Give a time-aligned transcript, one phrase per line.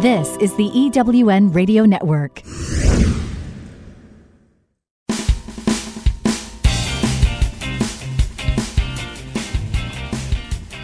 [0.00, 2.42] This is the EWN Radio Network.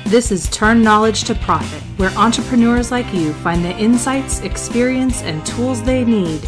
[0.04, 5.44] This is Turn Knowledge to Profit, where entrepreneurs like you find the insights, experience, and
[5.46, 6.42] tools they need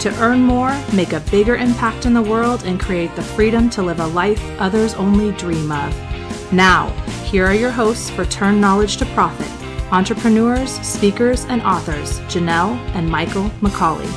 [0.00, 3.82] to earn more, make a bigger impact in the world, and create the freedom to
[3.82, 6.52] live a life others only dream of.
[6.52, 6.88] Now,
[7.24, 9.55] here are your hosts for Turn Knowledge to Profit
[9.92, 14.10] entrepreneurs, speakers, and authors Janelle and Michael McCauley.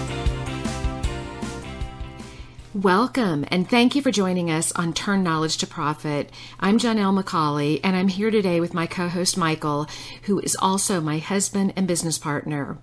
[2.73, 6.32] Welcome and thank you for joining us on Turn Knowledge to Profit.
[6.59, 9.88] I'm Janelle McCauley and I'm here today with my co host Michael,
[10.23, 12.80] who is also my husband and business partner.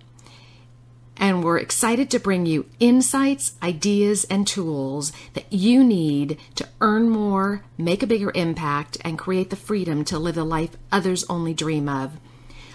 [1.17, 7.09] And we're excited to bring you insights, ideas, and tools that you need to earn
[7.09, 11.53] more, make a bigger impact, and create the freedom to live the life others only
[11.53, 12.19] dream of.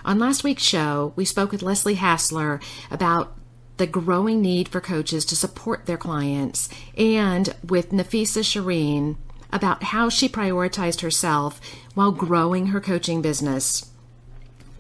[0.05, 2.61] On last week's show, we spoke with Leslie Hassler
[2.91, 3.37] about
[3.77, 9.17] the growing need for coaches to support their clients, and with Nafisa Shireen
[9.53, 11.61] about how she prioritized herself
[11.95, 13.91] while growing her coaching business.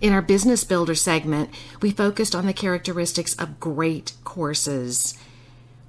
[0.01, 5.17] In our Business Builder segment, we focused on the characteristics of great courses.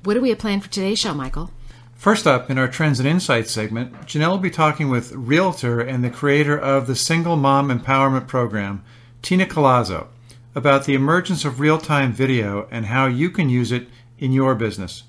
[0.04, 1.50] What do we have planned for today's show, Michael?
[1.96, 6.04] First up, in our Trends and Insights segment, Janelle will be talking with realtor and
[6.04, 8.84] the creator of the Single Mom Empowerment Program,
[9.24, 10.08] Tina Collazo
[10.54, 13.88] about the emergence of real time video and how you can use it
[14.20, 15.04] in your business.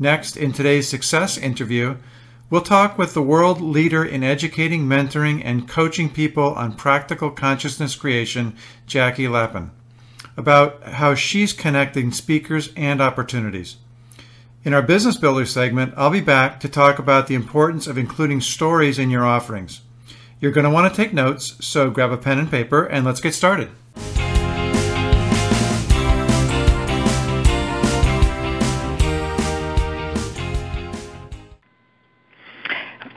[0.00, 1.96] Next, in today's success interview,
[2.50, 7.94] we'll talk with the world leader in educating, mentoring, and coaching people on practical consciousness
[7.94, 9.70] creation, Jackie Lapin,
[10.36, 13.76] about how she's connecting speakers and opportunities.
[14.64, 18.40] In our Business Builder segment, I'll be back to talk about the importance of including
[18.40, 19.82] stories in your offerings.
[20.38, 23.20] You're going to want to take notes, so grab a pen and paper and let's
[23.20, 23.70] get started.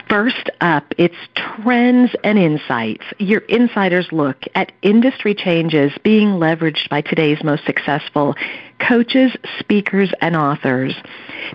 [0.08, 3.04] First up, it's trends and insights.
[3.18, 8.34] Your insider's look at industry changes being leveraged by today's most successful
[8.80, 10.94] coaches, speakers, and authors.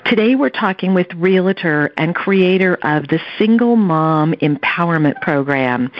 [0.05, 5.91] Today we're talking with realtor and creator of the Single Mom Empowerment Program,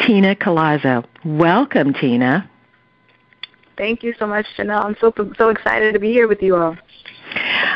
[0.00, 1.04] Tina Collazo.
[1.24, 2.50] Welcome, Tina.
[3.76, 4.84] Thank you so much, Janelle.
[4.84, 6.76] I'm so so excited to be here with you all.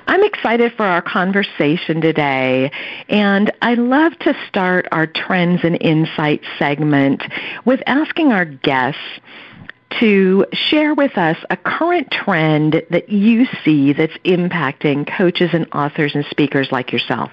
[0.06, 2.70] I'm excited for our conversation today,
[3.08, 7.22] and I love to start our Trends and Insights segment
[7.64, 9.00] with asking our guests
[10.00, 16.14] to share with us a current trend that you see that's impacting coaches and authors
[16.14, 17.32] and speakers like yourself.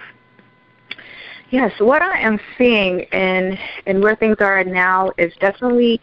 [1.52, 6.02] Yes, what I am seeing and and where things are now is definitely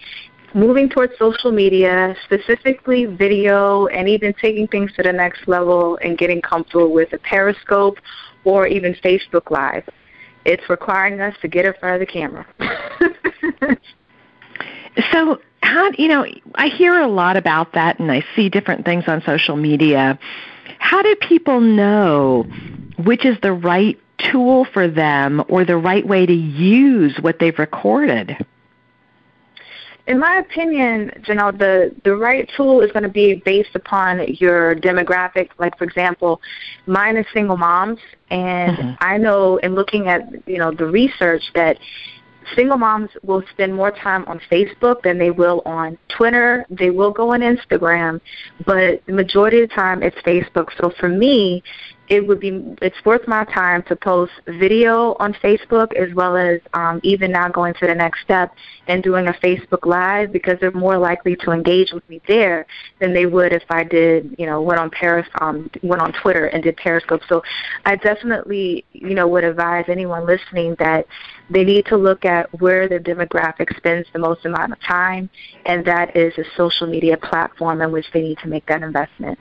[0.55, 6.17] moving towards social media, specifically video, and even taking things to the next level and
[6.19, 7.99] getting comfortable with a Periscope
[8.45, 9.89] or even Facebook Live.
[10.45, 12.47] It's requiring us to get in front of the camera.
[15.13, 19.05] so, how you know, I hear a lot about that, and I see different things
[19.07, 20.19] on social media.
[20.79, 22.45] How do people know
[22.99, 27.59] which is the right tool for them or the right way to use what they've
[27.59, 28.37] recorded?
[30.07, 34.75] in my opinion, Janelle, the, the right tool is going to be based upon your
[34.75, 35.51] demographic.
[35.59, 36.41] Like, for example,
[36.87, 38.95] mine is single moms, and mm-hmm.
[39.01, 41.79] I know in looking at, you know, the research that
[42.55, 46.65] single moms will spend more time on Facebook than they will on Twitter.
[46.71, 48.21] They will go on Instagram,
[48.67, 50.69] but the majority of the time it's Facebook.
[50.81, 51.63] So for me,
[52.13, 56.61] it would be it's worth my time to post video on Facebook as well as
[56.75, 58.53] um, even now going to the next step
[58.87, 62.67] and doing a Facebook Live because they're more likely to engage with me there
[63.01, 66.49] than they would if I did you know went on Paris um, went on Twitter
[66.49, 67.23] and did Periscope.
[67.31, 67.43] So
[67.87, 71.07] I definitely you know would advise anyone listening that
[71.49, 75.31] they need to look at where their demographic spends the most amount of time,
[75.65, 79.39] and that is a social media platform in which they need to make that investment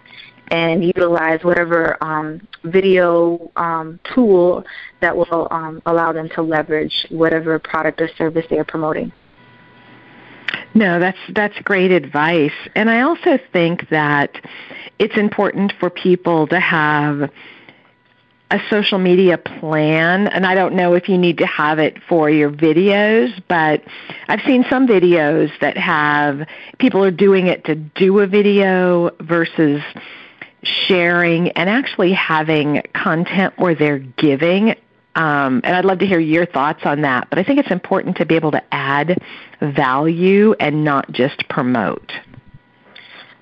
[0.52, 4.64] and utilize whatever um, video um, tool
[5.00, 9.12] that will um, allow them to leverage whatever product or service they are promoting.
[10.74, 12.54] No, that's that's great advice.
[12.76, 14.40] And I also think that
[15.00, 17.30] it's important for people to have
[18.52, 22.30] a social media plan and I don't know if you need to have it for
[22.30, 23.82] your videos, but
[24.28, 26.46] I've seen some videos that have
[26.78, 29.82] people are doing it to do a video versus
[30.64, 34.76] sharing and actually having content where they're giving.
[35.16, 37.30] Um, and I'd love to hear your thoughts on that.
[37.30, 39.22] But I think it's important to be able to add
[39.62, 42.12] value and not just promote.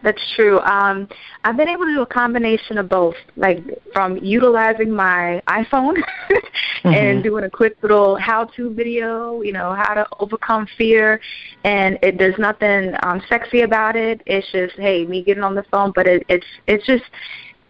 [0.02, 0.60] That's true.
[0.62, 1.08] Um,
[1.44, 3.60] I've been able to do a combination of both, like
[3.92, 5.96] from utilizing my iPhone
[6.30, 6.88] mm-hmm.
[6.88, 11.20] and doing a quick little how-to video, you know, how to overcome fear.
[11.66, 14.22] And it there's nothing um, sexy about it.
[14.26, 17.04] It's just, hey, me getting on the phone, but it, it's it's just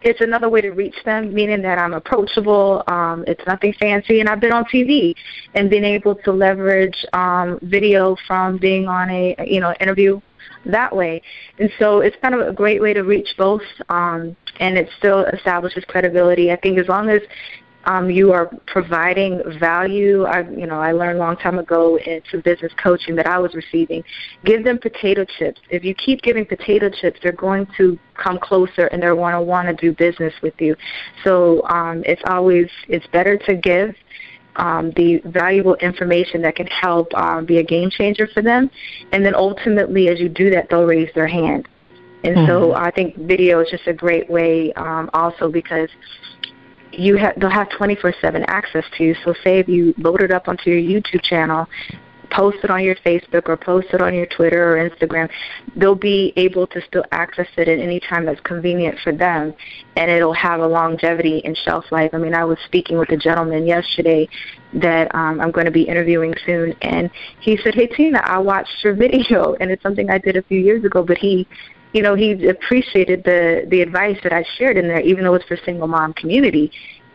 [0.02, 2.82] it's another way to reach them, meaning that I'm approachable.
[2.86, 5.14] Um, it's nothing fancy, and I've been on TV
[5.54, 10.20] and been able to leverage um, video from being on a you know interview
[10.66, 11.22] that way.
[11.58, 15.24] And so it's kind of a great way to reach both, um, and it still
[15.26, 16.50] establishes credibility.
[16.52, 17.22] I think as long as
[17.84, 20.24] um, you are providing value.
[20.24, 23.54] I, you know, I learned a long time ago into business coaching that I was
[23.54, 24.04] receiving.
[24.44, 25.60] Give them potato chips.
[25.70, 29.40] If you keep giving potato chips, they're going to come closer and they're going to
[29.40, 30.76] want to do business with you.
[31.24, 33.94] So um, it's always it's better to give
[34.56, 38.70] um, the valuable information that can help um, be a game changer for them,
[39.12, 41.68] and then ultimately, as you do that, they'll raise their hand.
[42.24, 42.46] And mm-hmm.
[42.46, 45.88] so I think video is just a great way um, also because
[46.92, 49.14] you have they'll have 24/7 access to you.
[49.24, 51.66] So say if you load it up onto your YouTube channel,
[52.30, 55.28] post it on your Facebook or post it on your Twitter or Instagram,
[55.76, 59.54] they'll be able to still access it at any time that's convenient for them,
[59.96, 62.10] and it'll have a longevity and shelf life.
[62.12, 64.28] I mean, I was speaking with a gentleman yesterday
[64.74, 67.10] that um, I'm going to be interviewing soon, and
[67.40, 70.60] he said, "Hey Tina, I watched your video, and it's something I did a few
[70.60, 71.46] years ago, but he."
[71.92, 75.44] you know, he appreciated the the advice that I shared in there, even though it's
[75.46, 76.70] for single mom community.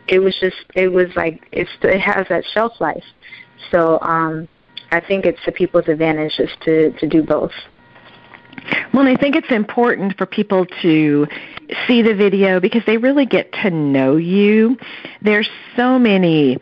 [0.07, 3.03] It was just, it was like it's it has that shelf life.
[3.71, 4.47] So um,
[4.95, 7.51] I think it's to people's advantage just to to do both.
[8.93, 11.27] Well, I think it's important for people to
[11.87, 14.77] see the video because they really get to know you.
[15.21, 16.59] There's so many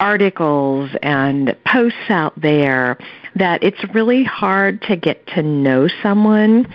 [0.00, 2.98] articles and posts out there
[3.34, 6.66] that it's really hard to get to know someone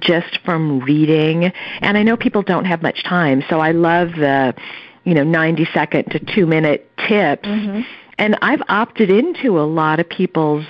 [0.00, 1.52] just from reading.
[1.80, 4.54] And I know people don't have much time, so I love the,
[5.04, 7.48] you know, 90 second to 2 minute tips.
[7.48, 7.80] Mm-hmm.
[8.18, 10.66] And I've opted into a lot of people's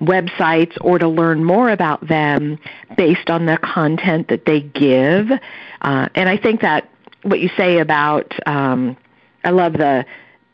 [0.00, 2.58] websites or to learn more about them
[2.96, 5.30] based on the content that they give.
[5.82, 6.88] Uh, and I think that
[7.22, 8.96] what you say about, um,
[9.44, 10.04] I love the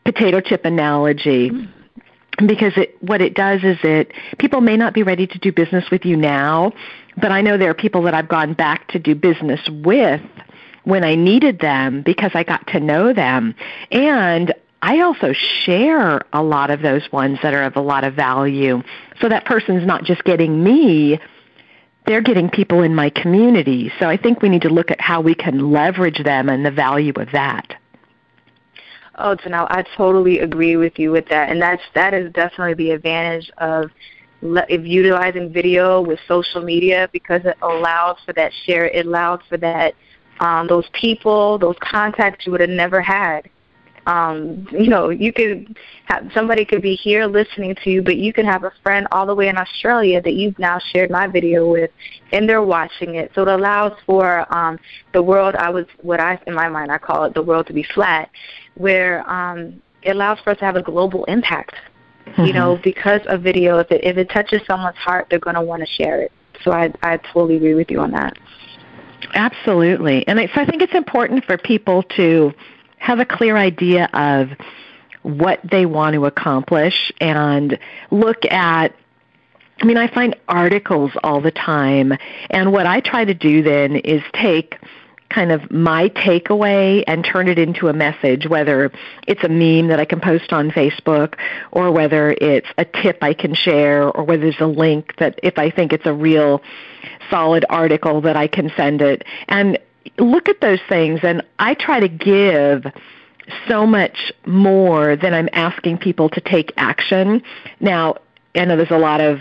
[0.03, 1.49] potato chip analogy.
[1.49, 1.71] Mm-hmm
[2.47, 5.85] because it, what it does is it people may not be ready to do business
[5.89, 6.73] with you now,
[7.17, 10.21] but I know there are people that I've gone back to do business with
[10.83, 13.55] when I needed them because I got to know them.
[13.91, 14.53] And
[14.85, 18.83] I also share a lot of those ones that are of a lot of value.
[19.19, 21.19] So that person's not just getting me,
[22.05, 23.91] they're getting people in my community.
[23.97, 26.69] So I think we need to look at how we can leverage them and the
[26.69, 27.75] value of that.
[29.15, 32.91] Oh, Janelle, I totally agree with you with that, and that's that is definitely the
[32.91, 33.89] advantage of
[34.43, 38.85] if utilizing video with social media because it allows for that share.
[38.85, 39.95] It allows for that
[40.41, 43.49] um, those people, those contacts you would have never had.
[44.05, 45.75] Um, you know, you could
[46.05, 49.25] have somebody could be here listening to you, but you can have a friend all
[49.25, 51.89] the way in Australia that you've now shared my video with,
[52.31, 53.31] and they're watching it.
[53.33, 54.77] So it allows for um,
[55.13, 55.55] the world.
[55.55, 58.29] I was what I in my mind I call it the world to be flat,
[58.75, 61.75] where um, it allows for us to have a global impact.
[62.27, 62.45] Mm-hmm.
[62.45, 65.61] You know, because of video, if it if it touches someone's heart, they're going to
[65.61, 66.31] want to share it.
[66.63, 68.37] So I I totally agree with you on that.
[69.33, 72.53] Absolutely, and so I think it's important for people to
[73.05, 74.49] have a clear idea of
[75.21, 77.77] what they want to accomplish and
[78.09, 78.95] look at
[79.81, 82.13] I mean, I find articles all the time,
[82.49, 84.77] and what I try to do then is take
[85.29, 88.89] kind of my takeaway and turn it into a message, whether
[89.27, 91.35] it's a meme that I can post on Facebook
[91.73, 95.57] or whether it's a tip I can share or whether there's a link that if
[95.57, 96.61] I think it's a real
[97.29, 99.25] solid article that I can send it.
[99.49, 99.77] And
[100.17, 102.85] look at those things and I try to give
[103.67, 107.43] so much more than I'm asking people to take action.
[107.79, 108.15] Now,
[108.55, 109.39] I know there's a lot of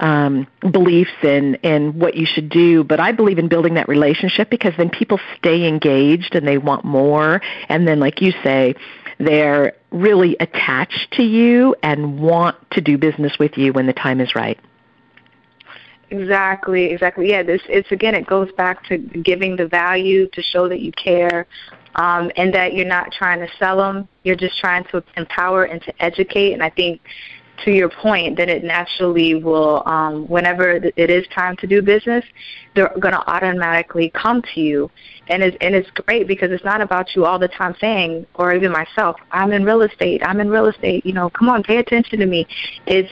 [0.00, 4.50] um, beliefs in in what you should do, but I believe in building that relationship
[4.50, 8.74] because then people stay engaged and they want more, and then, like you say,
[9.18, 14.20] they're really attached to you and want to do business with you when the time
[14.20, 14.58] is right.
[16.10, 17.30] Exactly, exactly.
[17.30, 20.92] Yeah, this it's again it goes back to giving the value to show that you
[20.92, 21.46] care,
[21.96, 24.06] um, and that you're not trying to sell them.
[24.22, 26.52] You're just trying to empower and to educate.
[26.52, 27.00] And I think,
[27.64, 32.24] to your point, that it naturally will, um, whenever it is time to do business,
[32.74, 34.88] they're going to automatically come to you.
[35.26, 38.54] And it's and it's great because it's not about you all the time saying, or
[38.54, 40.22] even myself, I'm in real estate.
[40.24, 41.04] I'm in real estate.
[41.04, 42.46] You know, come on, pay attention to me.
[42.86, 43.10] It's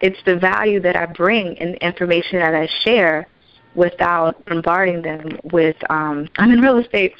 [0.00, 3.26] it's the value that I bring and the information that I share
[3.74, 7.14] without bombarding them with um I'm in real estate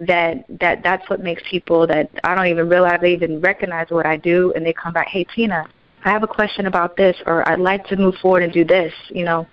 [0.00, 4.06] that that that's what makes people that I don't even realize they even recognize what
[4.06, 5.66] I do and they come back, Hey Tina,
[6.04, 8.92] I have a question about this or I'd like to move forward and do this,
[9.08, 9.46] you know.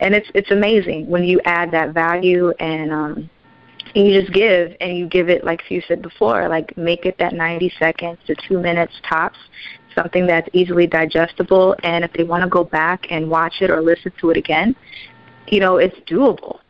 [0.00, 3.30] And it's it's amazing when you add that value and um
[3.94, 7.16] and you just give and you give it like you said before, like make it
[7.18, 9.38] that 90 seconds to 2 minutes tops,
[9.96, 13.80] something that's easily digestible and if they want to go back and watch it or
[13.80, 14.76] listen to it again,
[15.48, 16.60] you know, it's doable.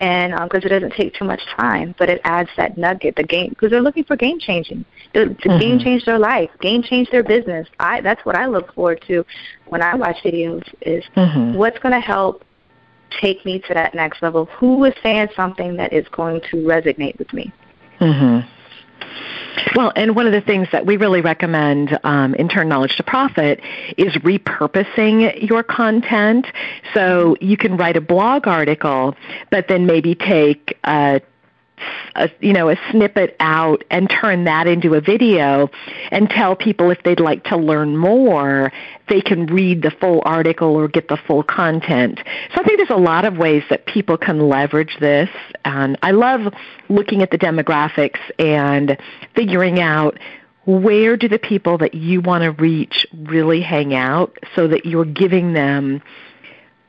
[0.00, 3.24] And because um, it doesn't take too much time, but it adds that nugget, the
[3.24, 4.84] game, because they're looking for game changing.
[5.12, 5.58] The, the mm-hmm.
[5.58, 7.66] game change their life, game change their business.
[7.80, 9.26] I that's what I look forward to
[9.66, 11.54] when I watch videos is mm-hmm.
[11.54, 12.44] what's going to help
[13.20, 14.46] take me to that next level?
[14.58, 17.52] Who is saying something that is going to resonate with me?
[18.00, 18.48] Mm-hmm.
[19.74, 23.02] Well, and one of the things that we really recommend um, in Turn Knowledge to
[23.02, 23.60] Profit
[23.96, 26.46] is repurposing your content.
[26.94, 29.14] So you can write a blog article,
[29.50, 31.20] but then maybe take a
[32.14, 35.70] a, you know, a snippet out and turn that into a video
[36.10, 38.72] and tell people if they'd like to learn more,
[39.08, 42.20] they can read the full article or get the full content.
[42.54, 45.30] So I think there's a lot of ways that people can leverage this.
[45.64, 46.52] And I love
[46.88, 48.98] looking at the demographics and
[49.34, 50.18] figuring out
[50.66, 55.06] where do the people that you want to reach really hang out so that you're
[55.06, 56.02] giving them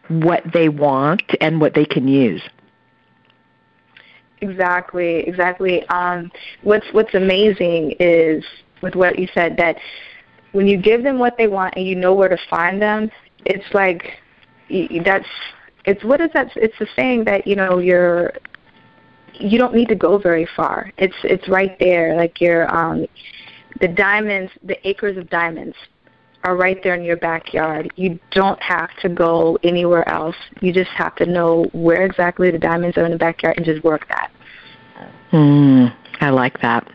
[0.10, 2.41] what they want and what they can use.
[4.41, 5.88] Exactly, exactly.
[5.89, 6.31] Um,
[6.63, 8.43] what's what's amazing is
[8.81, 9.77] with what you said that
[10.53, 13.12] when you give them what they want and you know where to find them,
[13.46, 14.13] it's like
[15.03, 15.27] that's
[15.86, 16.51] it's what is that?
[16.55, 18.34] It's the saying that you know you're
[19.34, 20.91] you don't need to go very far.
[20.98, 22.15] It's it's right there.
[22.15, 23.05] Like you're um,
[23.81, 25.75] the diamonds, the acres of diamonds
[26.43, 27.91] are right there in your backyard.
[27.96, 30.36] You don't have to go anywhere else.
[30.62, 33.84] You just have to know where exactly the diamonds are in the backyard and just
[33.84, 34.31] work that.
[35.31, 36.89] Mm, I like that.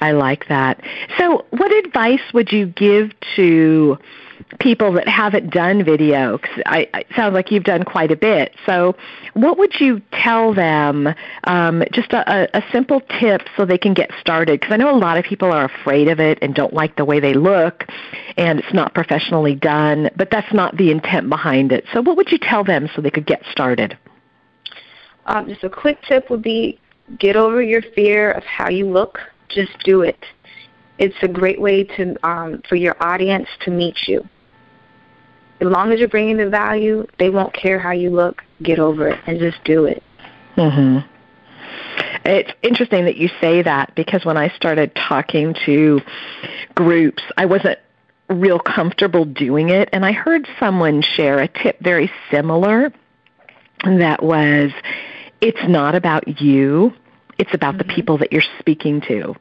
[0.00, 0.80] I like that.
[1.18, 3.98] So, what advice would you give to
[4.60, 6.38] people that haven't done video?
[6.66, 8.54] I, it sounds like you've done quite a bit.
[8.66, 8.96] So,
[9.34, 11.08] what would you tell them?
[11.44, 14.60] Um, just a, a simple tip so they can get started.
[14.60, 17.04] Because I know a lot of people are afraid of it and don't like the
[17.04, 17.84] way they look,
[18.36, 20.10] and it's not professionally done.
[20.16, 21.84] But that's not the intent behind it.
[21.92, 23.96] So, what would you tell them so they could get started?
[25.26, 26.78] Um, just a quick tip would be
[27.18, 30.18] get over your fear of how you look just do it.
[30.98, 34.26] It's a great way to um, for your audience to meet you.
[35.60, 38.42] As long as you're bringing the value, they won't care how you look.
[38.62, 40.02] Get over it and just do it.
[40.56, 41.04] Mhm.
[42.24, 46.00] It's interesting that you say that because when I started talking to
[46.74, 47.78] groups, I wasn't
[48.28, 52.92] real comfortable doing it and I heard someone share a tip very similar
[53.84, 54.72] that was
[55.40, 56.92] it's not about you
[57.38, 57.88] it's about mm-hmm.
[57.88, 59.34] the people that you're speaking to.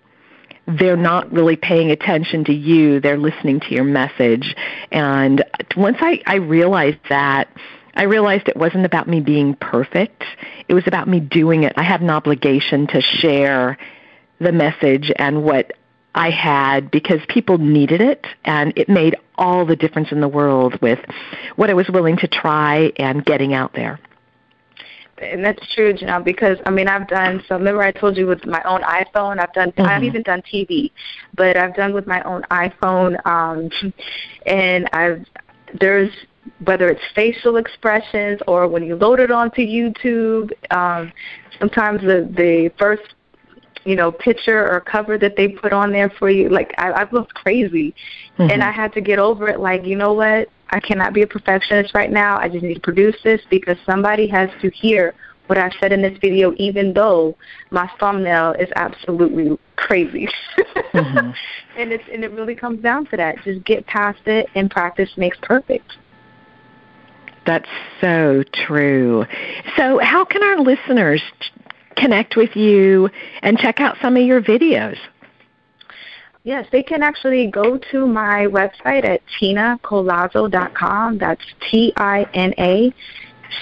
[0.68, 3.00] They're not really paying attention to you.
[3.00, 4.56] They're listening to your message.
[4.92, 5.44] And
[5.76, 7.50] once I, I realized that,
[7.96, 10.24] I realized it wasn't about me being perfect.
[10.68, 11.74] It was about me doing it.
[11.78, 13.78] I had an obligation to share
[14.40, 15.74] the message and what
[16.14, 20.82] I had because people needed it and it made all the difference in the world
[20.82, 21.00] with
[21.58, 24.00] what I was willing to try and getting out there
[25.18, 28.46] and that's true, Janelle, because I mean I've done so remember I told you with
[28.46, 29.82] my own iPhone, I've done mm-hmm.
[29.82, 30.92] I've even done TV,
[31.36, 33.70] but I've done with my own iPhone, um
[34.46, 35.26] and I've
[35.80, 36.12] there's
[36.64, 41.12] whether it's facial expressions or when you load it onto YouTube, um
[41.60, 43.04] sometimes the the first
[43.86, 47.14] you know picture or cover that they put on there for you like I, I've
[47.14, 47.94] looked crazy
[48.38, 48.50] mm-hmm.
[48.50, 51.28] and I had to get over it like you know what I cannot be a
[51.28, 52.38] perfectionist right now.
[52.38, 55.14] I just need to produce this because somebody has to hear
[55.48, 57.38] what I've said in this video, even though
[57.70, 60.28] my thumbnail is absolutely crazy.
[60.58, 61.32] mm-hmm.
[61.80, 63.36] and it's and it really comes down to that.
[63.44, 65.94] Just get past it, and practice makes perfect.
[67.46, 67.70] That's
[68.02, 69.26] so true.
[69.78, 71.22] So, how can our listeners
[71.96, 73.10] connect with you
[73.42, 74.98] and check out some of your videos?
[76.44, 81.18] Yes, they can actually go to my website at tinacollazo.com.
[81.18, 82.94] That's T I N A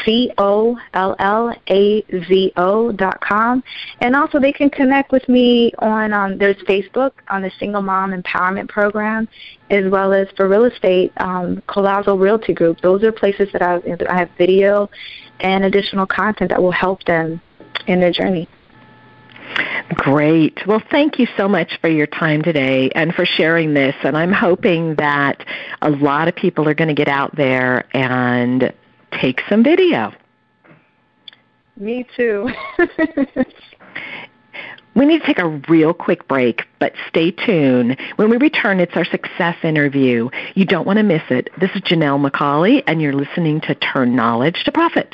[0.03, 3.63] C O L L A Z O dot com.
[4.01, 8.11] And also they can connect with me on um, there's Facebook on the Single Mom
[8.11, 9.27] Empowerment Program,
[9.69, 12.81] as well as for real estate, um, Collazo Realty Group.
[12.81, 13.79] Those are places that I
[14.13, 14.89] have video
[15.39, 17.41] and additional content that will help them
[17.87, 18.47] in their journey.
[19.95, 20.65] Great.
[20.65, 23.95] Well, thank you so much for your time today and for sharing this.
[24.03, 25.45] And I'm hoping that
[25.81, 28.73] a lot of people are going to get out there and
[29.11, 30.11] take some video.
[31.77, 32.49] Me too.
[34.95, 37.99] we need to take a real quick break, but stay tuned.
[38.15, 40.29] When we return, it's our success interview.
[40.55, 41.49] You don't want to miss it.
[41.59, 45.13] This is Janelle McCauley, and you're listening to Turn Knowledge to Profit.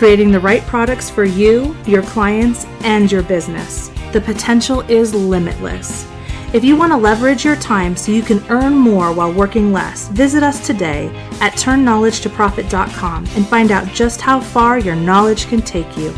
[0.00, 3.90] creating the right products for you, your clients, and your business.
[4.14, 6.08] The potential is limitless.
[6.54, 10.08] If you want to leverage your time so you can earn more while working less,
[10.08, 11.08] visit us today
[11.42, 16.14] at turnknowledgetoprofit.com and find out just how far your knowledge can take you.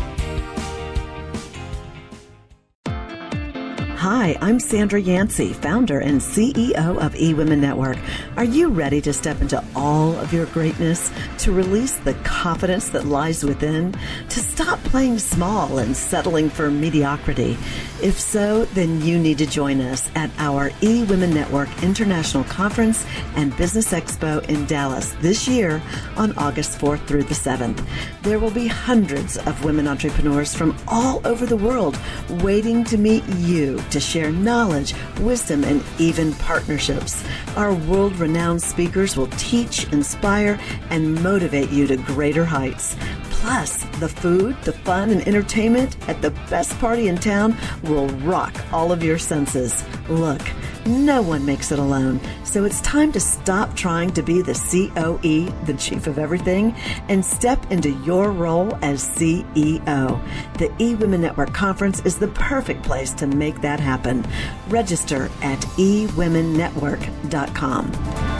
[4.23, 7.97] Hi, I'm Sandra Yancey, founder and CEO of eWomen Network.
[8.37, 13.05] Are you ready to step into all of your greatness, to release the confidence that
[13.05, 13.93] lies within,
[14.29, 17.57] to stop playing small and settling for mediocrity?
[18.01, 23.55] If so, then you need to join us at our eWomen Network International Conference and
[23.57, 25.81] Business Expo in Dallas this year
[26.15, 27.85] on August 4th through the 7th.
[28.21, 31.99] There will be hundreds of women entrepreneurs from all over the world
[32.41, 37.23] waiting to meet you to share knowledge, wisdom, and even partnerships.
[37.57, 40.59] Our world renowned speakers will teach, inspire,
[40.91, 42.95] and motivate you to greater heights.
[43.41, 48.55] Plus, the food, the fun, and entertainment at the best party in town will rock
[48.71, 49.83] all of your senses.
[50.07, 50.41] Look,
[50.85, 55.47] no one makes it alone, so it's time to stop trying to be the COE,
[55.65, 56.73] the chief of everything,
[57.09, 60.21] and step into your role as CEO.
[60.57, 64.25] The eWomen Network Conference is the perfect place to make that happen.
[64.69, 68.32] Register at ewomennetwork.com.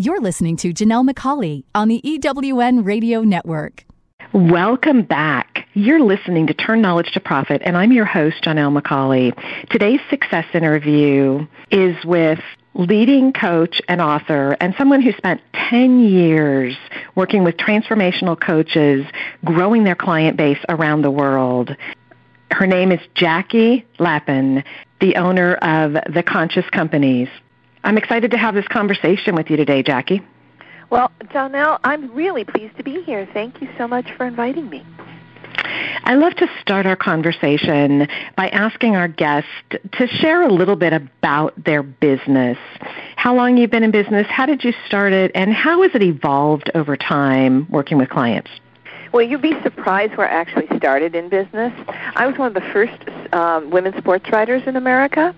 [0.00, 3.84] You're listening to Janelle McCauley on the EWN Radio Network.
[4.32, 5.68] Welcome back.
[5.74, 9.34] You're listening to Turn Knowledge to Profit, and I'm your host, Janelle McCauley.
[9.68, 12.38] Today's success interview is with
[12.72, 16.78] leading coach and author and someone who spent 10 years
[17.14, 19.04] working with transformational coaches,
[19.44, 21.76] growing their client base around the world.
[22.52, 24.64] Her name is Jackie Lapin,
[25.02, 27.28] the owner of The Conscious Companies.
[27.84, 30.22] I'm excited to have this conversation with you today, Jackie.
[30.90, 33.28] Well, Donnell, I'm really pleased to be here.
[33.32, 34.84] Thank you so much for inviting me.
[36.04, 40.92] I love to start our conversation by asking our guest to share a little bit
[40.92, 42.58] about their business.
[43.16, 46.02] How long you've been in business, how did you start it, and how has it
[46.02, 48.50] evolved over time working with clients?
[49.12, 51.72] Well, you'd be surprised where I actually started in business.
[52.14, 55.34] I was one of the first um, women sports writers in America.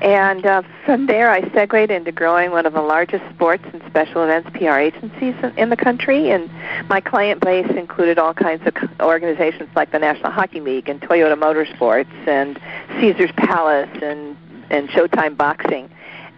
[0.00, 4.22] And uh, from there, I segued into growing one of the largest sports and special
[4.22, 6.30] events PR agencies in, in the country.
[6.30, 6.50] And
[6.88, 11.34] my client base included all kinds of organizations like the National Hockey League and Toyota
[11.34, 12.60] Motorsports and
[13.00, 14.36] Caesar's Palace and,
[14.70, 15.88] and Showtime Boxing.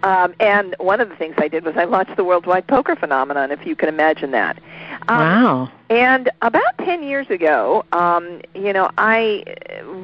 [0.03, 3.51] Um, and one of the things I did was I launched the worldwide poker phenomenon,
[3.51, 4.59] if you can imagine that.
[5.09, 5.71] Um, wow.
[5.91, 9.45] And about 10 years ago, um, you know, I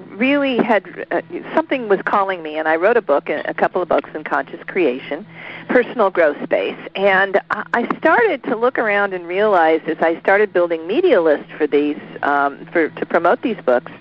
[0.09, 1.21] really had uh,
[1.55, 4.63] something was calling me, and I wrote a book, a couple of books in conscious
[4.67, 5.27] creation,
[5.69, 6.79] personal growth space.
[6.95, 11.67] And I started to look around and realize as I started building media lists for
[11.67, 13.93] these, um, for to promote these books,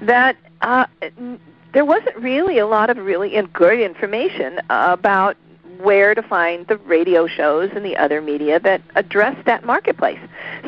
[0.00, 0.86] that uh,
[1.74, 5.36] there wasn't really a lot of really good information about
[5.78, 10.20] where to find the radio shows and the other media that address that marketplace.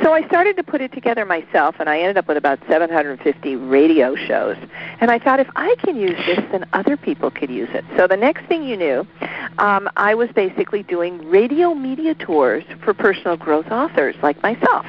[0.03, 3.57] So I started to put it together myself, and I ended up with about 750
[3.57, 4.57] radio shows.
[5.01, 7.85] And I thought, if I can use this, then other people could use it.
[7.97, 9.07] So the next thing you knew,
[9.59, 14.87] um, I was basically doing radio media tours for personal growth authors like myself.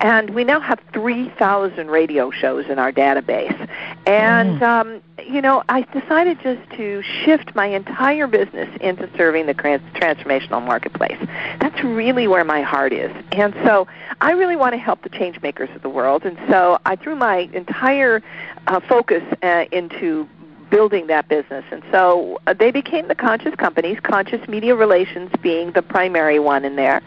[0.00, 3.68] And we now have 3,000 radio shows in our database.
[4.06, 4.62] And, mm.
[4.62, 9.82] um, you know, I decided just to shift my entire business into serving the trans-
[9.94, 11.18] transformational marketplace.
[11.60, 13.14] That's really where my heart is.
[13.32, 13.86] And so
[14.20, 16.24] I really want to help the change makers of the world.
[16.24, 18.22] And so I threw my entire
[18.66, 20.28] uh, focus uh, into
[20.70, 21.64] building that business.
[21.70, 26.64] And so uh, they became the conscious companies, conscious media relations being the primary one
[26.64, 27.02] in there.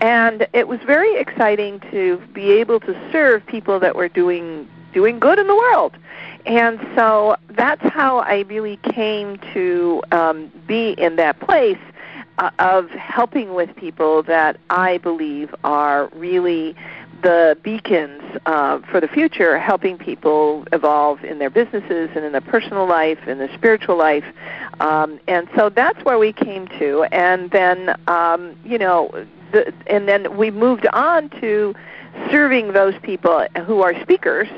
[0.00, 5.18] And it was very exciting to be able to serve people that were doing doing
[5.18, 5.96] good in the world.
[6.46, 11.78] And so that's how I really came to um, be in that place
[12.38, 16.74] uh, of helping with people that I believe are really
[17.22, 22.40] the beacons uh, for the future, helping people evolve in their businesses and in their
[22.40, 24.24] personal life, in their spiritual life.
[24.80, 27.04] Um, and so that's where we came to.
[27.10, 29.10] And then, um, you know,
[29.52, 31.74] the, and then we moved on to
[32.30, 34.48] serving those people who are speakers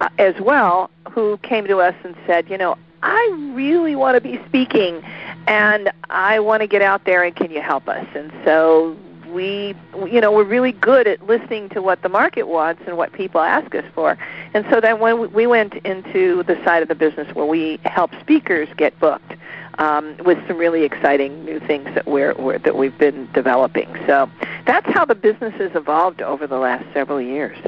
[0.00, 4.20] uh, as well, who came to us and said, you know, I really want to
[4.20, 5.02] be speaking
[5.46, 8.06] and I want to get out there and can you help us?
[8.14, 8.96] And so
[9.34, 9.74] we
[10.10, 13.40] you know we're really good at listening to what the market wants and what people
[13.40, 14.16] ask us for.
[14.54, 18.12] And so then when we went into the side of the business where we help
[18.20, 19.34] speakers get booked
[19.78, 23.92] um, with some really exciting new things that we're, we're that we've been developing.
[24.06, 24.30] So
[24.66, 27.58] that's how the business has evolved over the last several years.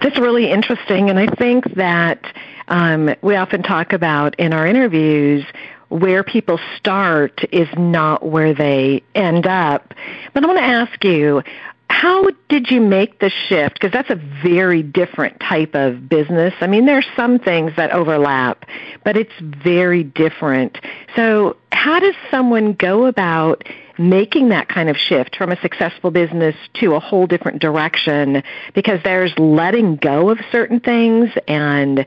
[0.00, 2.24] That's really interesting and i think that
[2.68, 5.44] um, we often talk about in our interviews
[5.88, 9.94] where people start is not where they end up.
[10.34, 11.42] But I want to ask you,
[11.90, 13.74] how did you make the shift?
[13.74, 16.54] Because that's a very different type of business.
[16.60, 18.66] I mean, there are some things that overlap,
[19.04, 20.78] but it's very different.
[21.16, 23.64] So, how does someone go about
[23.98, 28.42] making that kind of shift from a successful business to a whole different direction?
[28.74, 32.04] Because there's letting go of certain things and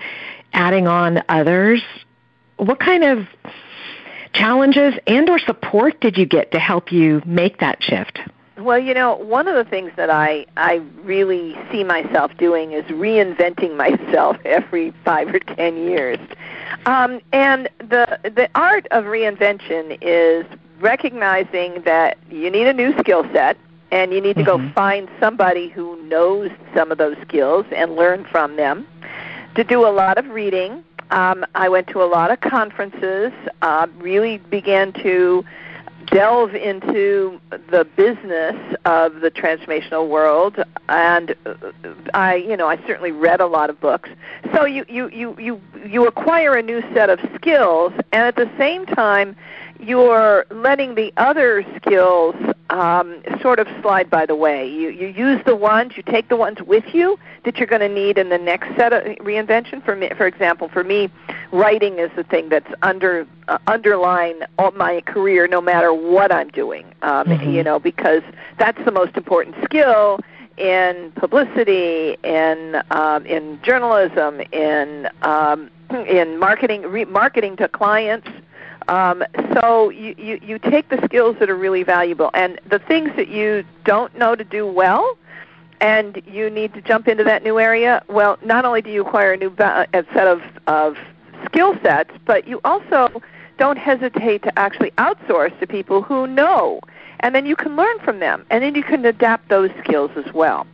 [0.54, 1.82] adding on others.
[2.58, 3.28] What kind of
[4.34, 8.20] challenges and or support did you get to help you make that shift?
[8.58, 12.84] Well, you know, one of the things that I I really see myself doing is
[12.86, 16.20] reinventing myself every five or ten years,
[16.86, 20.46] um, and the the art of reinvention is
[20.80, 23.58] recognizing that you need a new skill set
[23.92, 24.68] and you need to mm-hmm.
[24.68, 28.88] go find somebody who knows some of those skills and learn from them.
[29.56, 33.88] To do a lot of reading, um, I went to a lot of conferences, uh,
[33.98, 35.46] really began to
[36.08, 41.54] delve into the business of the transformational world and uh,
[42.14, 44.10] I you know I certainly read a lot of books.
[44.54, 48.50] So you you you you you acquire a new set of skills and at the
[48.58, 49.36] same time
[49.82, 52.36] you're letting the other skills
[52.70, 54.68] um, sort of slide by the way.
[54.68, 57.90] You you use the ones, you take the ones with you that you're going to
[57.90, 59.84] need in the next set of reinvention.
[59.84, 61.10] For me, for example, for me,
[61.52, 66.50] writing is the thing that's under uh, underline all my career, no matter what I'm
[66.50, 66.86] doing.
[67.02, 67.50] Um, mm-hmm.
[67.50, 68.24] You know, because
[68.58, 70.20] that's the most important skill
[70.58, 75.70] in publicity, in um, in journalism, in um,
[76.08, 78.28] in marketing, re- marketing to clients
[78.88, 83.12] um, so you, you, you take the skills that are really valuable and the things
[83.16, 85.18] that you don't know to do well
[85.82, 89.34] and you need to jump into that new area, well, not only do you acquire
[89.34, 90.98] a new ba- a set of, of
[91.46, 93.22] skill sets, but you also
[93.58, 96.80] don't hesitate to actually outsource to people who know.
[97.22, 100.32] And then you can learn from them, and then you can adapt those skills as
[100.34, 100.66] well.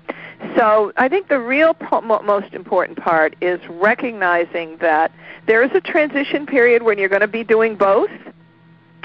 [0.55, 5.11] So I think the real po- most important part is recognizing that
[5.47, 8.11] there is a transition period when you're going to be doing both,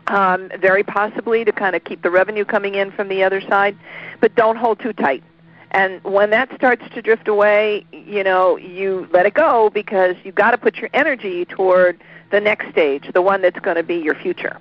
[0.09, 3.77] um, very possibly to kind of keep the revenue coming in from the other side,
[4.21, 5.23] but don't hold too tight.
[5.71, 10.35] And when that starts to drift away, you know, you let it go because you've
[10.35, 11.99] got to put your energy toward
[12.31, 14.59] the next stage, the one that's going to be your future.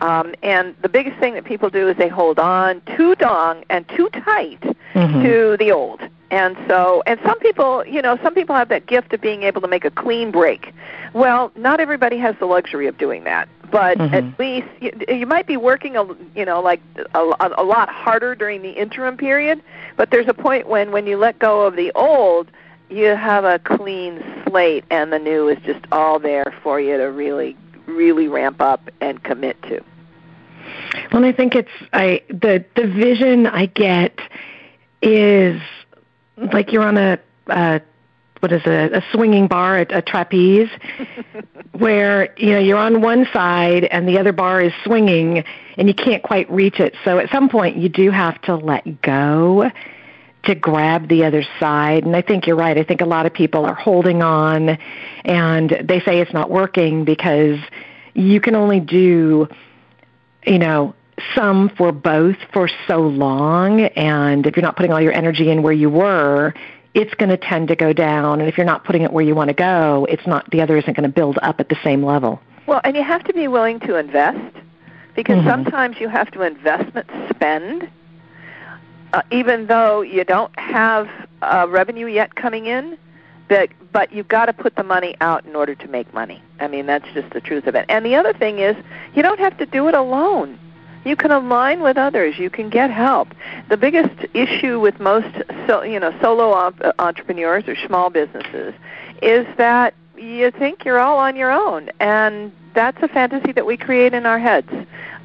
[0.00, 3.86] Um, and the biggest thing that people do is they hold on too long and
[3.90, 5.22] too tight mm-hmm.
[5.22, 6.00] to the old.
[6.30, 9.60] And so, and some people, you know, some people have that gift of being able
[9.60, 10.72] to make a clean break.
[11.12, 14.14] Well, not everybody has the luxury of doing that, but mm-hmm.
[14.14, 16.04] at least you, you might be working, a,
[16.34, 16.80] you know, like
[17.14, 19.62] a, a lot harder during the interim period.
[19.96, 22.50] But there's a point when, when you let go of the old,
[22.90, 27.12] you have a clean slate, and the new is just all there for you to
[27.12, 29.84] really, really ramp up and commit to.
[31.12, 34.18] Well, I think it's I the the vision I get
[35.04, 35.60] is
[36.36, 37.78] like you're on a uh,
[38.40, 40.68] what is it, a swinging bar, a, a trapeze,
[41.72, 45.44] where you know you're on one side and the other bar is swinging,
[45.78, 46.94] and you can't quite reach it.
[47.04, 49.70] So at some point, you do have to let go
[50.44, 52.04] to grab the other side.
[52.04, 52.76] And I think you're right.
[52.76, 54.76] I think a lot of people are holding on,
[55.24, 57.58] and they say it's not working because
[58.12, 59.48] you can only do,
[60.46, 60.94] you know,
[61.34, 65.62] some for both for so long and if you're not putting all your energy in
[65.62, 66.52] where you were
[66.94, 69.34] it's going to tend to go down and if you're not putting it where you
[69.34, 72.04] want to go it's not the other isn't going to build up at the same
[72.04, 72.40] level.
[72.66, 74.56] Well and you have to be willing to invest
[75.14, 75.48] because mm-hmm.
[75.48, 77.88] sometimes you have to investment spend
[79.12, 81.08] uh, even though you don't have
[81.42, 82.98] uh, revenue yet coming in
[83.48, 86.42] but but you've got to put the money out in order to make money.
[86.58, 87.84] I mean that's just the truth of it.
[87.88, 88.74] And the other thing is
[89.14, 90.58] you don't have to do it alone
[91.04, 92.38] You can align with others.
[92.38, 93.28] You can get help.
[93.68, 95.28] The biggest issue with most,
[95.66, 98.74] so, you know, solo op- entrepreneurs or small businesses
[99.22, 103.76] is that you think you're all on your own, and that's a fantasy that we
[103.76, 104.70] create in our heads.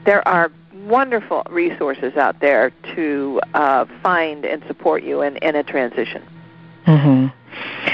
[0.05, 0.51] There are
[0.85, 6.23] wonderful resources out there to uh, find and support you in, in a transition.
[6.85, 7.27] Mm-hmm.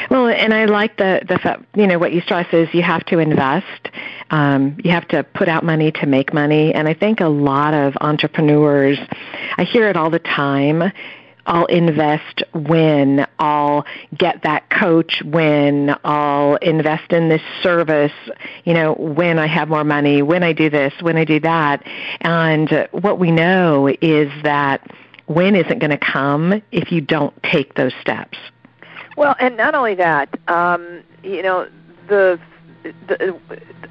[0.09, 3.05] Well, and I like the the fact you know what you stress is you have
[3.05, 3.89] to invest,
[4.29, 7.73] um, you have to put out money to make money, and I think a lot
[7.73, 8.99] of entrepreneurs,
[9.57, 10.91] I hear it all the time.
[11.47, 13.85] I'll invest when I'll
[14.17, 18.11] get that coach when I'll invest in this service,
[18.63, 21.83] you know, when I have more money, when I do this, when I do that.
[22.21, 24.89] And what we know is that
[25.27, 28.37] when isn't going to come if you don't take those steps.
[29.15, 31.67] Well, and not only that, um, you know,
[32.07, 32.39] the,
[33.07, 33.39] the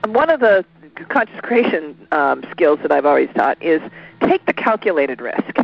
[0.06, 0.64] one of the
[1.08, 3.80] conscious creation um, skills that I've always taught is
[4.20, 5.56] take the calculated risk.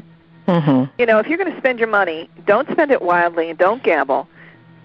[0.49, 0.91] Mm-hmm.
[0.99, 3.83] You know, if you're going to spend your money, don't spend it wildly and don't
[3.83, 4.27] gamble.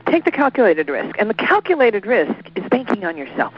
[0.05, 3.53] Take the calculated risk, and the calculated risk is banking on yourself.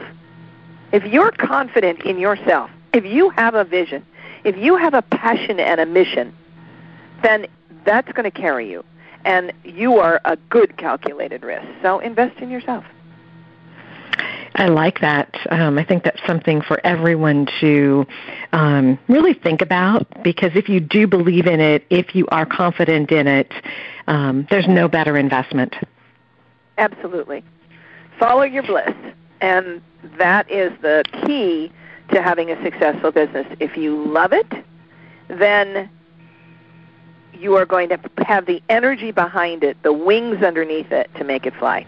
[0.92, 4.06] If you're confident in yourself, if you have a vision,
[4.44, 6.32] if you have a passion and a mission,
[7.22, 7.46] then
[7.84, 8.82] that's going to carry you
[9.24, 11.66] and you are a good calculated risk.
[11.82, 12.84] So invest in yourself.
[14.54, 15.36] I like that.
[15.50, 18.06] Um, I think that's something for everyone to
[18.52, 23.12] um, really think about because if you do believe in it, if you are confident
[23.12, 23.52] in it,
[24.08, 25.76] um, there's no better investment.
[26.76, 27.44] Absolutely.
[28.18, 28.94] Follow your bliss.
[29.40, 29.80] And
[30.18, 31.70] that is the key
[32.12, 33.46] to having a successful business.
[33.60, 34.50] If you love it,
[35.28, 35.88] then
[37.38, 41.46] you are going to have the energy behind it, the wings underneath it to make
[41.46, 41.86] it fly.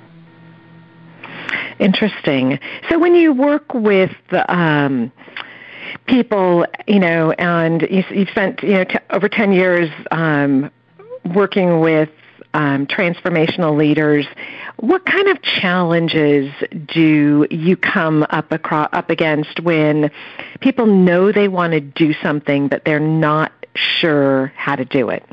[1.79, 2.59] Interesting.
[2.89, 4.15] So when you work with
[4.49, 5.11] um,
[6.07, 10.71] people, you know, and you, have spent you know t- over ten years um,
[11.35, 12.11] working with
[12.53, 14.27] um, transformational leaders,
[14.77, 16.53] what kind of challenges
[16.87, 20.11] do you come up across, up against when
[20.61, 25.25] people know they want to do something but they're not sure how to do it?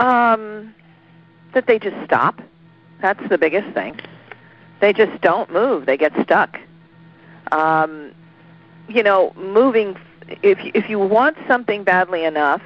[0.00, 0.74] Um,
[1.52, 2.40] that they just stop.
[3.02, 4.00] That's the biggest thing.
[4.80, 5.86] They just don't move.
[5.86, 6.58] They get stuck.
[7.52, 8.12] Um,
[8.88, 9.96] you know, moving.
[10.42, 12.62] If if you want something badly enough,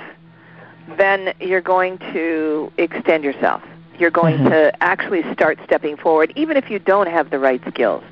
[0.96, 3.62] then you're going to extend yourself.
[3.98, 4.50] You're going mm-hmm.
[4.50, 8.04] to actually start stepping forward, even if you don't have the right skills.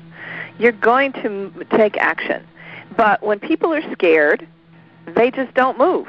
[0.59, 2.45] You're going to m- take action.
[2.97, 4.47] But when people are scared,
[5.07, 6.07] they just don't move.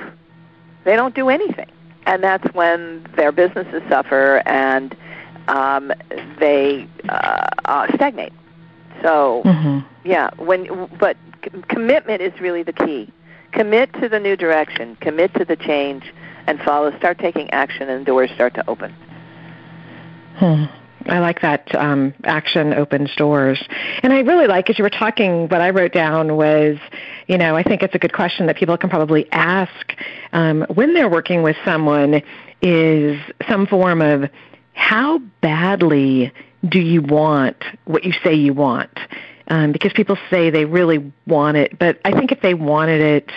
[0.85, 1.71] They don't do anything
[2.07, 4.97] and that's when their businesses suffer and
[5.49, 5.93] um,
[6.39, 8.33] they uh, uh, stagnate.
[9.03, 9.81] So, mm-hmm.
[10.09, 13.13] yeah, when but c- commitment is really the key.
[13.53, 14.97] Commit to the new direction.
[15.01, 16.05] Commit to the change,
[16.47, 16.97] and follow.
[16.99, 18.93] Start taking action, and doors start to open.
[20.37, 20.65] Hmm.
[21.07, 23.63] I like that um, action opens doors.
[24.03, 26.79] And I really like, as you were talking, what I wrote down was,
[27.27, 29.95] you know, I think it's a good question that people can probably ask
[30.33, 32.23] um, when they're working with someone
[32.63, 34.31] is some form of
[34.73, 36.33] how badly
[36.69, 38.99] do you want what you say you want?
[39.49, 43.31] Um, because people say they really want it, but I think if they wanted it,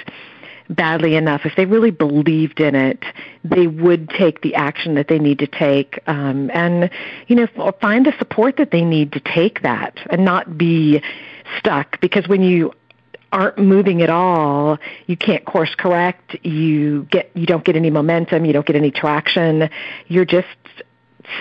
[0.70, 3.04] badly enough, if they really believed in it,
[3.50, 6.90] they would take the action that they need to take, um, and
[7.28, 7.48] you know,
[7.80, 11.02] find the support that they need to take that, and not be
[11.58, 12.00] stuck.
[12.02, 12.74] Because when you
[13.32, 16.36] aren't moving at all, you can't course correct.
[16.46, 18.46] You get you don't get any momentum.
[18.46, 19.70] You don't get any traction.
[20.08, 20.48] You're just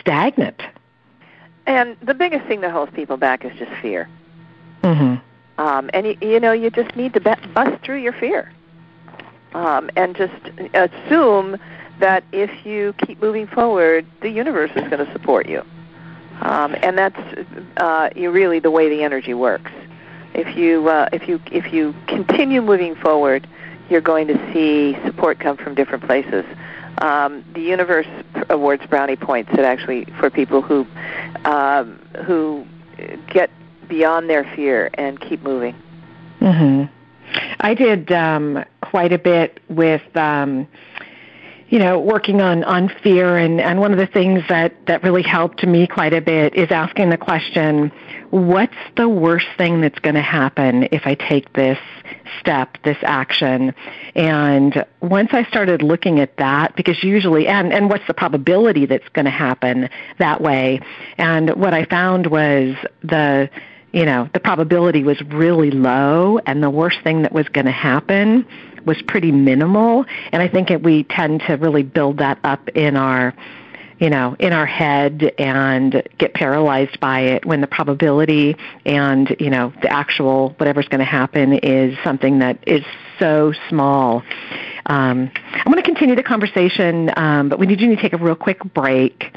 [0.01, 0.63] stagnant.
[1.67, 4.09] And the biggest thing that holds people back is just fear.
[4.83, 5.17] Mm-hmm.
[5.61, 8.53] Um, and you, you know, you just need to bust through your fear
[9.57, 10.35] um, and just
[10.75, 11.57] assume
[12.01, 15.63] that if you keep moving forward, the universe is going to support you.
[16.41, 17.19] Um, and that's
[17.79, 19.71] uh, really the way the energy works.
[20.35, 23.49] If you uh, if you if you continue moving forward,
[23.89, 26.45] you're going to see support come from different places.
[26.99, 28.07] Um, the universe
[28.51, 30.87] awards brownie points that actually for people who
[31.47, 32.67] um, who
[33.29, 33.51] get
[33.89, 35.75] beyond their fear and keep moving.
[36.41, 36.93] Mm-hmm.
[37.61, 40.67] I did um, quite a bit with, um,
[41.69, 45.23] you know, working on on fear, and and one of the things that that really
[45.23, 47.91] helped me quite a bit is asking the question,
[48.31, 51.79] what's the worst thing that's going to happen if I take this
[52.39, 53.75] step, this action?
[54.15, 59.09] And once I started looking at that, because usually, and and what's the probability that's
[59.09, 60.81] going to happen that way?
[61.19, 63.51] And what I found was the
[63.93, 67.73] you know, the probability was really low and the worst thing that was going to
[67.73, 68.47] happen
[68.87, 70.07] was pretty minimal.
[70.33, 73.35] And I think it, we tend to really build that up in our
[73.99, 79.49] you know, in our head and get paralyzed by it when the probability and, you
[79.49, 82.85] know, the actual whatever's going to happen is something that is
[83.19, 84.23] so small.
[84.87, 88.19] Um, I'm going to continue the conversation, um, but we do need to take a
[88.19, 89.35] real quick break.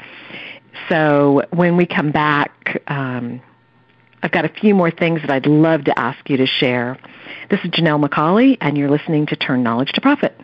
[0.88, 3.40] So when we come back, um,
[4.22, 6.98] I've got a few more things that I'd love to ask you to share.
[7.50, 10.40] This is Janelle McCauley, and you're listening to Turn Knowledge to Profit.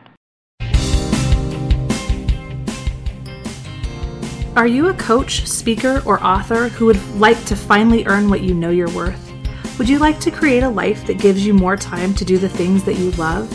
[4.56, 8.54] Are you a coach, speaker, or author who would like to finally earn what you
[8.54, 9.32] know you're worth?
[9.78, 12.48] Would you like to create a life that gives you more time to do the
[12.48, 13.48] things that you love?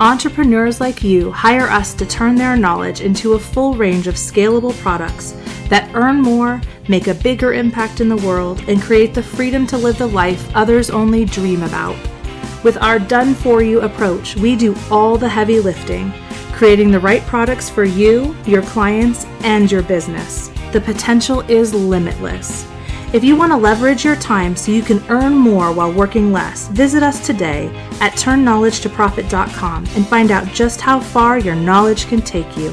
[0.00, 4.76] Entrepreneurs like you hire us to turn their knowledge into a full range of scalable
[4.80, 5.36] products
[5.68, 9.78] that earn more, make a bigger impact in the world, and create the freedom to
[9.78, 11.96] live the life others only dream about.
[12.62, 16.12] With our done for you approach, we do all the heavy lifting,
[16.52, 20.48] creating the right products for you, your clients, and your business.
[20.72, 22.66] The potential is limitless.
[23.12, 26.68] If you want to leverage your time so you can earn more while working less,
[26.68, 27.66] visit us today
[28.00, 32.72] at turnknowledgetoprofit.com and find out just how far your knowledge can take you.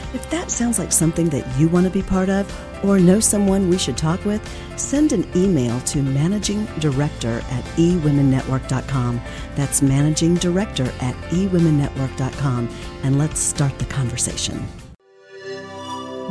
[0.13, 2.45] If that sounds like something that you want to be part of
[2.83, 4.41] or know someone we should talk with,
[4.77, 9.21] send an email to managing director at eWomenNetwork.com.
[9.55, 12.69] That's managing director at eWomenNetwork.com.
[13.03, 14.67] And let's start the conversation.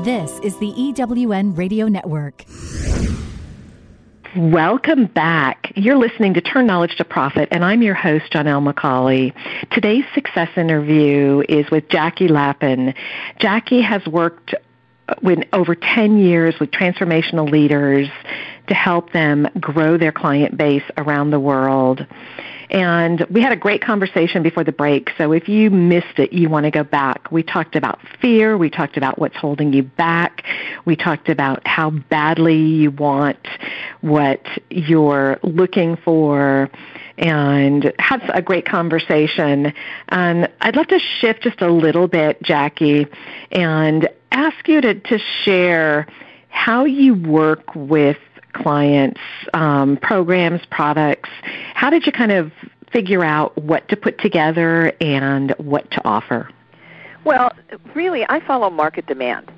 [0.04, 2.44] This is the EWN Radio Network.
[4.36, 5.72] Welcome back.
[5.74, 9.34] You're listening to Turn Knowledge to Profit, and I'm your host, Janelle McCauley.
[9.72, 12.94] Today's success interview is with Jackie Lapin.
[13.40, 14.54] Jackie has worked
[15.20, 18.08] with over 10 years with transformational leaders
[18.68, 22.06] to help them grow their client base around the world.
[22.70, 25.10] And we had a great conversation before the break.
[25.18, 27.30] So if you missed it, you want to go back.
[27.32, 28.56] We talked about fear.
[28.56, 30.44] We talked about what's holding you back.
[30.84, 33.44] We talked about how badly you want
[34.02, 36.70] what you're looking for
[37.18, 39.74] and had a great conversation.
[40.08, 43.06] And I'd love to shift just a little bit, Jackie,
[43.50, 46.06] and ask you to, to share
[46.48, 48.16] how you work with
[48.52, 49.20] clients,
[49.54, 51.30] um, programs, products.
[51.74, 52.52] How did you kind of
[52.92, 56.48] figure out what to put together and what to offer?
[57.24, 57.52] Well,
[57.94, 59.50] really, I follow market demand.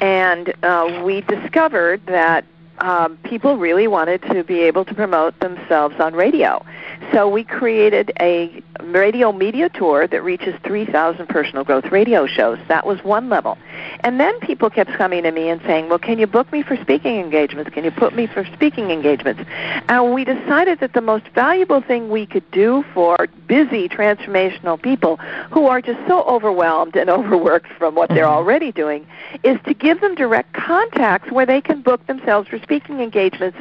[0.00, 2.44] And uh, we discovered that
[2.80, 6.64] um, people really wanted to be able to promote themselves on radio.
[7.12, 12.58] So we created a radio media tour that reaches 3,000 personal growth radio shows.
[12.68, 13.58] That was one level.
[14.00, 16.76] And then people kept coming to me and saying, well, can you book me for
[16.76, 17.70] speaking engagements?
[17.70, 19.42] Can you put me for speaking engagements?
[19.88, 25.16] And we decided that the most valuable thing we could do for busy transformational people
[25.50, 28.34] who are just so overwhelmed and overworked from what they're mm-hmm.
[28.34, 29.06] already doing
[29.42, 33.58] is to give them direct contacts where they can book themselves for speaking engagements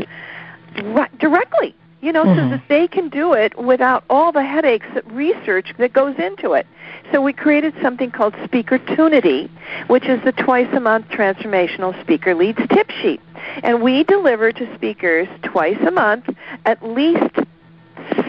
[1.18, 2.40] directly you know, mm-hmm.
[2.40, 6.54] so that they can do it without all the headaches, that research that goes into
[6.54, 6.68] it.
[7.12, 9.50] So we created something called Speakertunity,
[9.88, 13.20] which is the twice a month transformational speaker leads tip sheet.
[13.64, 16.30] And we deliver to speakers twice a month
[16.66, 17.36] at least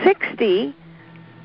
[0.03, 0.75] 60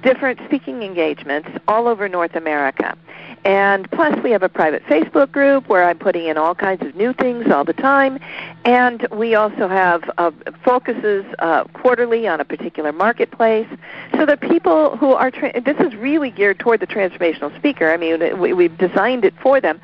[0.02, 2.98] different speaking engagements all over North America.
[3.46, 6.96] And plus, we have a private Facebook group where I'm putting in all kinds of
[6.96, 8.20] new things all the time.
[8.64, 10.32] And we also have uh,
[10.64, 13.68] focuses uh, quarterly on a particular marketplace
[14.16, 17.92] so that people who are, tra- this is really geared toward the transformational speaker.
[17.92, 19.82] I mean, we, we've designed it for them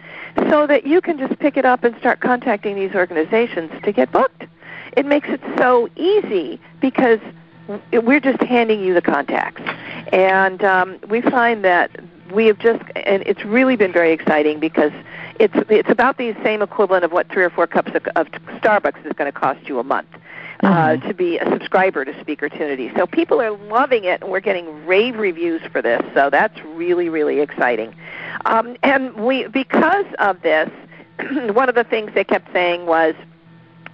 [0.49, 4.09] so that you can just pick it up and start contacting these organizations to get
[4.11, 4.45] booked.
[4.95, 7.19] It makes it so easy because
[7.91, 9.61] we're just handing you the contacts.
[10.13, 11.91] And um, we find that
[12.31, 14.91] we have just, and it's really been very exciting because
[15.39, 18.27] it's it's about the same equivalent of what three or four cups of, of
[18.61, 20.07] Starbucks is going to cost you a month.
[20.61, 21.07] Uh, mm-hmm.
[21.07, 22.93] to be a subscriber to Speakertunity.
[22.97, 26.01] So people are loving it, and we're getting rave reviews for this.
[26.13, 27.95] So that's really, really exciting.
[28.43, 30.69] Um, and we, because of this,
[31.53, 33.15] one of the things they kept saying was,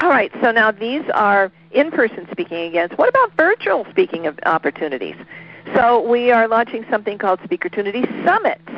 [0.01, 2.97] all right, so now these are in-person speaking against.
[2.97, 5.15] What about virtual speaking of opportunities?
[5.76, 8.71] So we are launching something called Speakertunity Summits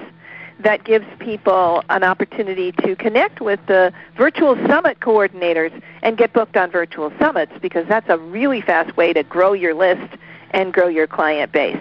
[0.59, 6.57] that gives people an opportunity to connect with the virtual summit coordinators and get booked
[6.57, 10.17] on virtual summits because that's a really fast way to grow your list
[10.51, 11.77] and grow your client base.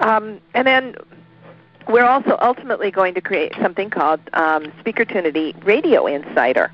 [0.00, 0.96] Um, and then
[1.88, 6.72] we're also ultimately going to create something called um, Speakertunity Radio Insider,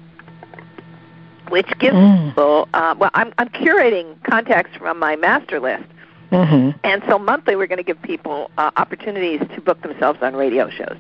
[1.51, 2.29] which gives mm.
[2.29, 2.69] people.
[2.73, 5.85] Uh, well, I'm, I'm curating contacts from my master list,
[6.33, 6.79] mm-hmm.
[6.85, 10.69] and so monthly we're going to give people uh, opportunities to book themselves on radio
[10.71, 10.97] shows.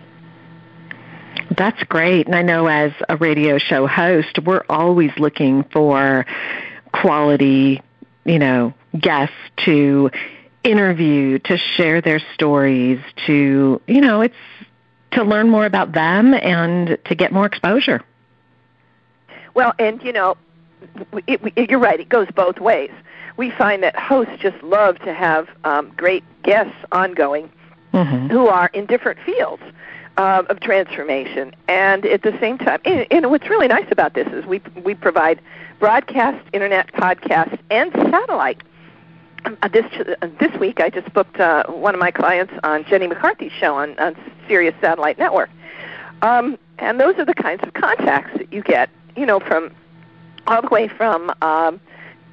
[1.56, 6.24] That's great, and I know as a radio show host, we're always looking for
[6.92, 7.82] quality,
[8.24, 10.10] you know, guests to
[10.64, 14.34] interview, to share their stories, to, you know, it's
[15.12, 18.02] to learn more about them and to get more exposure.
[19.54, 20.36] Well, and you know,
[21.26, 22.00] it, it, you're right.
[22.00, 22.90] It goes both ways.
[23.36, 27.50] We find that hosts just love to have um, great guests ongoing
[27.92, 28.28] mm-hmm.
[28.28, 29.62] who are in different fields
[30.16, 34.28] uh, of transformation, and at the same time, and, and what's really nice about this
[34.28, 35.40] is we we provide
[35.78, 38.62] broadcast, internet, podcast, and satellite.
[39.44, 39.86] Uh, this
[40.20, 43.74] uh, this week I just booked uh, one of my clients on Jenny McCarthy's show
[43.74, 44.14] on, on
[44.46, 45.50] Sirius Satellite Network,
[46.20, 49.72] um, and those are the kinds of contacts that you get, you know, from
[50.46, 51.80] all the way from um,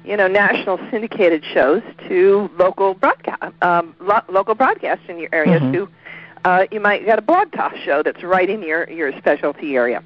[0.04, 5.60] you know national syndicated shows to local broadcast um, lo- local broadcasts in your area.
[5.60, 5.72] Mm-hmm.
[5.72, 5.88] To
[6.44, 10.02] uh, you might get a blog talk show that's right in your your specialty area.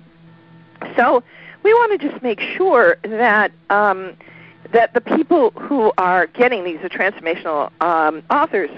[0.97, 1.22] So
[1.62, 3.53] we want to just make sure that.
[3.70, 4.16] Um,
[4.72, 8.70] that the people who are getting these transformational um, authors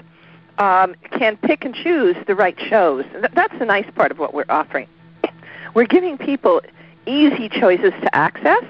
[0.59, 3.05] um, can pick and choose the right shows.
[3.33, 4.87] That's the nice part of what we're offering.
[5.73, 6.61] We're giving people
[7.05, 8.63] easy choices to access,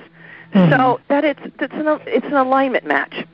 [0.54, 0.72] mm-hmm.
[0.72, 3.26] so that it's it's an it's an alignment match.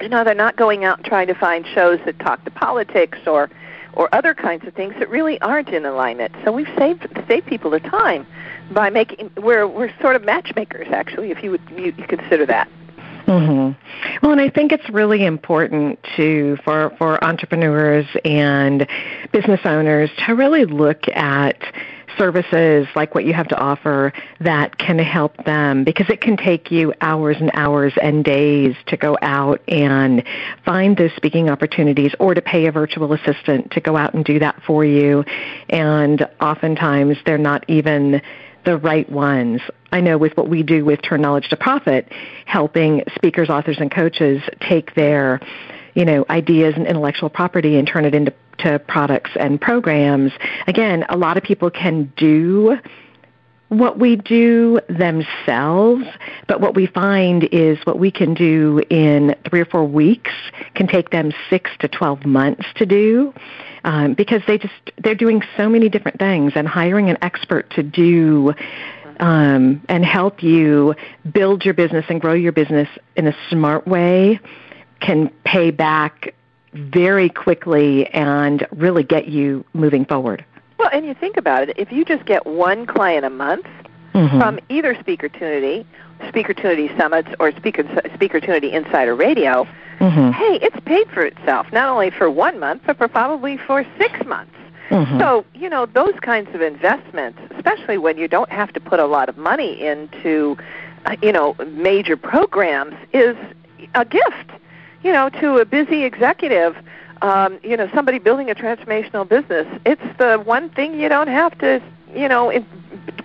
[0.00, 3.50] You know, they're not going out trying to find shows that talk to politics or
[3.94, 6.34] or other kinds of things that really aren't in alignment.
[6.44, 8.26] So we've saved saved people the time
[8.70, 12.68] by making we're we're sort of matchmakers actually, if you would you, you consider that.
[13.26, 14.22] Mm-hmm.
[14.22, 18.86] Well, and I think it's really important to for for entrepreneurs and
[19.32, 21.58] business owners to really look at
[22.18, 26.70] services like what you have to offer that can help them because it can take
[26.70, 30.24] you hours and hours and days to go out and
[30.64, 34.38] find those speaking opportunities or to pay a virtual assistant to go out and do
[34.38, 35.24] that for you
[35.68, 38.20] and oftentimes they're not even
[38.64, 39.60] the right ones.
[39.92, 42.12] I know with what we do with Turn Knowledge to Profit,
[42.46, 45.40] helping speakers, authors, and coaches take their,
[45.94, 48.32] you know, ideas and intellectual property and turn it into
[48.62, 50.32] to products and programs.
[50.66, 52.78] Again, a lot of people can do
[53.70, 56.04] what we do themselves,
[56.48, 60.32] but what we find is what we can do in three or four weeks
[60.74, 63.32] can take them six to 12 months to do
[63.84, 67.84] um, because they just they're doing so many different things and hiring an expert to
[67.84, 68.52] do
[69.20, 70.94] um, and help you
[71.32, 74.40] build your business and grow your business in a smart way
[75.00, 76.34] can pay back
[76.72, 80.44] very quickly and really get you moving forward.
[80.78, 83.66] Well, and you think about it, if you just get one client a month
[84.14, 84.38] mm-hmm.
[84.38, 85.84] from either Speakertunity,
[86.22, 89.66] Speakertunity Summits, or Speaker Speakertunity Insider Radio,
[89.98, 90.30] mm-hmm.
[90.30, 94.24] hey, it's paid for itself, not only for one month, but for probably for six
[94.24, 94.54] months.
[94.90, 95.20] Mm-hmm.
[95.20, 99.06] So, you know, those kinds of investments, especially when you don't have to put a
[99.06, 100.56] lot of money into,
[101.06, 103.36] uh, you know, major programs, is
[103.94, 104.50] a gift,
[105.02, 106.76] you know, to a busy executive.
[107.22, 109.66] Um, you know, somebody building a transformational business.
[109.84, 111.82] It's the one thing you don't have to,
[112.14, 112.50] you know,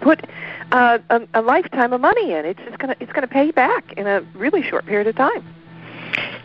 [0.01, 0.25] put
[0.73, 2.45] uh, a, a lifetime of money in.
[2.45, 5.45] It's just gonna it's gonna pay you back in a really short period of time.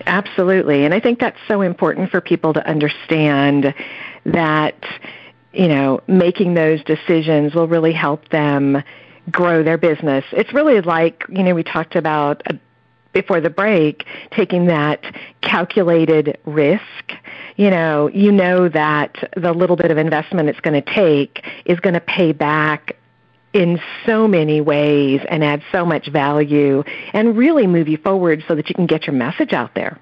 [0.06, 0.84] Absolutely.
[0.84, 3.74] And I think that's so important for people to understand
[4.24, 4.84] that,
[5.52, 8.82] you know, making those decisions will really help them
[9.30, 10.24] grow their business.
[10.32, 12.54] It's really like, you know, we talked about uh,
[13.12, 15.04] before the break, taking that
[15.42, 16.82] calculated risk.
[17.56, 21.78] You know, you know that the little bit of investment it's going to take is
[21.80, 22.96] going to pay back
[23.52, 28.54] in so many ways and add so much value and really move you forward so
[28.54, 29.98] that you can get your message out there.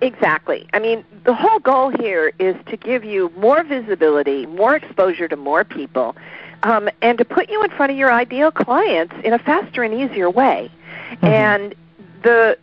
[0.00, 0.66] Exactly.
[0.72, 5.36] I mean, the whole goal here is to give you more visibility, more exposure to
[5.36, 6.16] more people,
[6.62, 9.92] um, and to put you in front of your ideal clients in a faster and
[9.94, 10.70] easier way.
[11.10, 11.26] Mm-hmm.
[11.26, 11.74] And
[12.22, 12.58] the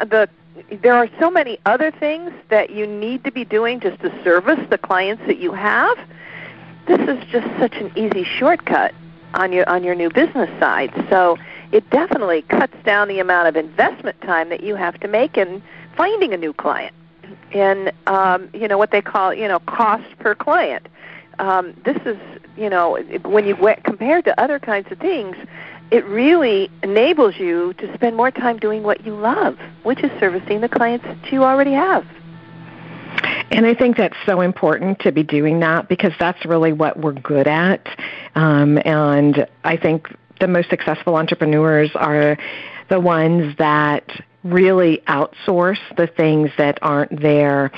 [0.00, 0.28] the
[0.82, 4.60] there are so many other things that you need to be doing just to service
[4.68, 5.98] the clients that you have.
[6.86, 8.94] This is just such an easy shortcut
[9.34, 10.92] on your on your new business side.
[11.08, 11.38] So
[11.72, 15.62] it definitely cuts down the amount of investment time that you have to make in
[15.96, 16.94] finding a new client
[17.52, 20.88] and um, you know what they call you know cost per client.
[21.38, 22.18] Um, this is
[22.56, 25.36] you know when you compared to other kinds of things,
[25.90, 30.60] it really enables you to spend more time doing what you love, which is servicing
[30.60, 32.06] the clients that you already have.
[33.50, 37.12] And I think that's so important to be doing that because that's really what we're
[37.12, 37.84] good at.
[38.36, 40.06] Um, and I think
[40.40, 42.38] the most successful entrepreneurs are
[42.88, 44.08] the ones that
[44.44, 47.72] really outsource the things that aren't their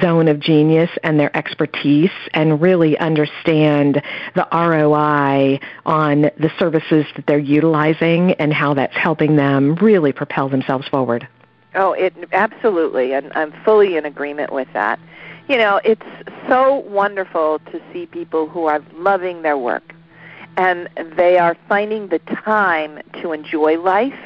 [0.00, 4.02] zone of genius and their expertise and really understand
[4.34, 10.48] the ROI on the services that they're utilizing and how that's helping them really propel
[10.48, 11.28] themselves forward.
[11.74, 14.98] Oh, it absolutely, and I'm fully in agreement with that.
[15.48, 16.06] You know, it's
[16.48, 19.94] so wonderful to see people who are loving their work
[20.56, 24.18] and they are finding the time to enjoy life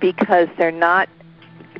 [0.00, 1.08] because they're not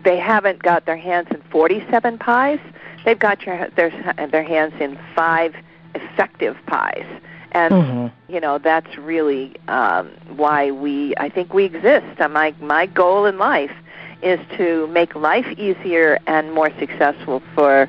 [0.05, 2.59] they haven't got their hands in 47 pies.
[3.05, 3.91] They've got your, their
[4.31, 5.55] their hands in five
[5.95, 7.07] effective pies.
[7.53, 8.33] And mm-hmm.
[8.33, 12.21] you know that's really um, why we I think we exist.
[12.21, 13.73] Uh, my my goal in life
[14.23, 17.89] is to make life easier and more successful for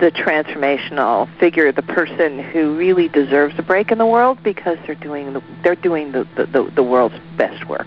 [0.00, 4.96] the transformational figure, the person who really deserves a break in the world because they're
[4.96, 7.86] doing the, they're doing the, the, the world's best work.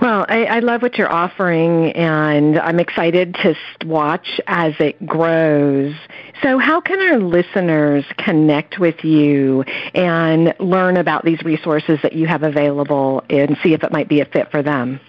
[0.00, 3.54] Well, I, I love what you're offering, and I'm excited to
[3.84, 5.94] watch as it grows.
[6.42, 9.62] So, how can our listeners connect with you
[9.94, 14.20] and learn about these resources that you have available and see if it might be
[14.20, 15.00] a fit for them?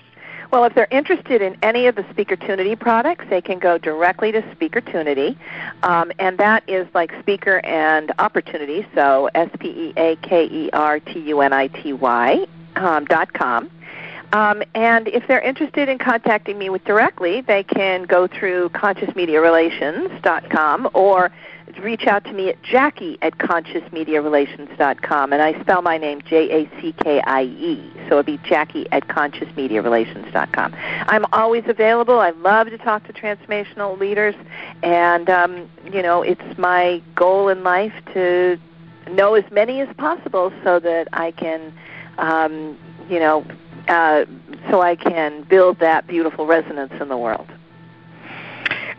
[0.51, 4.41] Well, if they're interested in any of the Speakertunity products, they can go directly to
[4.41, 5.38] Speakertunity,
[5.84, 10.69] um, and that is like speaker and opportunity, so S P E A K E
[10.74, 12.45] R T U N I T Y
[12.76, 13.72] um, dot com.
[14.34, 20.90] Um, and if they're interested in contacting me with directly, they can go through consciousmedia.relations.com
[20.94, 21.32] or
[21.80, 25.34] reach out to me at Jackie at consciousmediarelations.com.
[25.34, 27.92] And I spell my name J A C K I E.
[28.10, 30.76] So it'd be Jackie at consciousmediarelations.com.
[30.76, 32.20] I'm always available.
[32.20, 34.36] I love to talk to transformational leaders.
[34.84, 38.60] And, um, you know, it's my goal in life to
[39.10, 41.74] know as many as possible so that I can,
[42.18, 42.78] um,
[43.10, 43.46] you know,
[43.92, 44.26] uh,
[44.70, 47.48] so I can build that beautiful resonance in the world.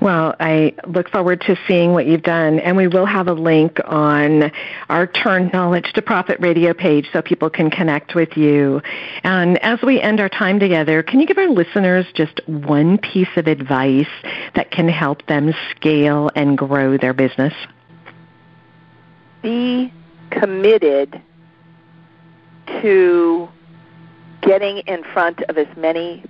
[0.03, 3.79] Well, I look forward to seeing what you've done, and we will have a link
[3.87, 4.51] on
[4.89, 8.83] our Turn Knowledge to Profit radio page so people can connect with you.
[9.23, 13.29] And as we end our time together, can you give our listeners just one piece
[13.37, 14.11] of advice
[14.57, 17.55] that can help them scale and grow their business?
[19.41, 19.93] Be
[20.31, 21.23] committed
[22.83, 23.49] to
[24.43, 26.23] getting in front of as many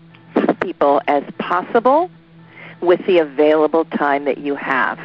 [0.61, 2.11] people as possible
[2.81, 4.99] with the available time that you have.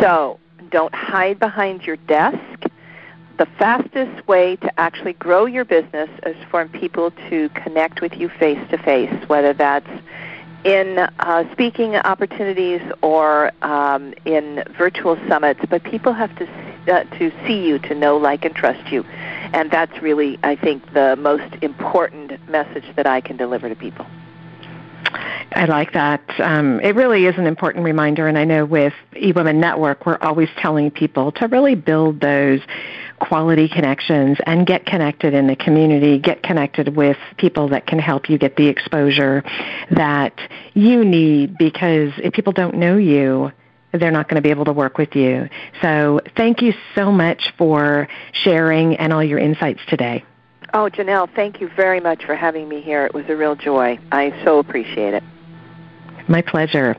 [0.00, 0.38] So
[0.70, 2.38] don't hide behind your desk.
[3.38, 8.28] The fastest way to actually grow your business is for people to connect with you
[8.28, 9.88] face to face, whether that's
[10.64, 15.60] in uh, speaking opportunities or um, in virtual summits.
[15.68, 16.46] But people have to
[16.88, 19.04] uh, to see you, to know, like, and trust you.
[19.52, 24.06] And that's really, I think, the most important message that I can deliver to people.
[25.54, 26.22] I like that.
[26.40, 30.48] Um, it really is an important reminder, and I know with eWomen Network, we're always
[30.56, 32.60] telling people to really build those
[33.20, 38.28] quality connections and get connected in the community, get connected with people that can help
[38.28, 39.44] you get the exposure
[39.90, 40.36] that
[40.74, 43.52] you need because if people don't know you,
[43.92, 45.48] they're not going to be able to work with you.
[45.80, 50.24] So thank you so much for sharing and all your insights today.
[50.74, 53.04] Oh, Janelle, thank you very much for having me here.
[53.04, 53.98] It was a real joy.
[54.10, 55.22] I so appreciate it.
[56.28, 56.96] My pleasure.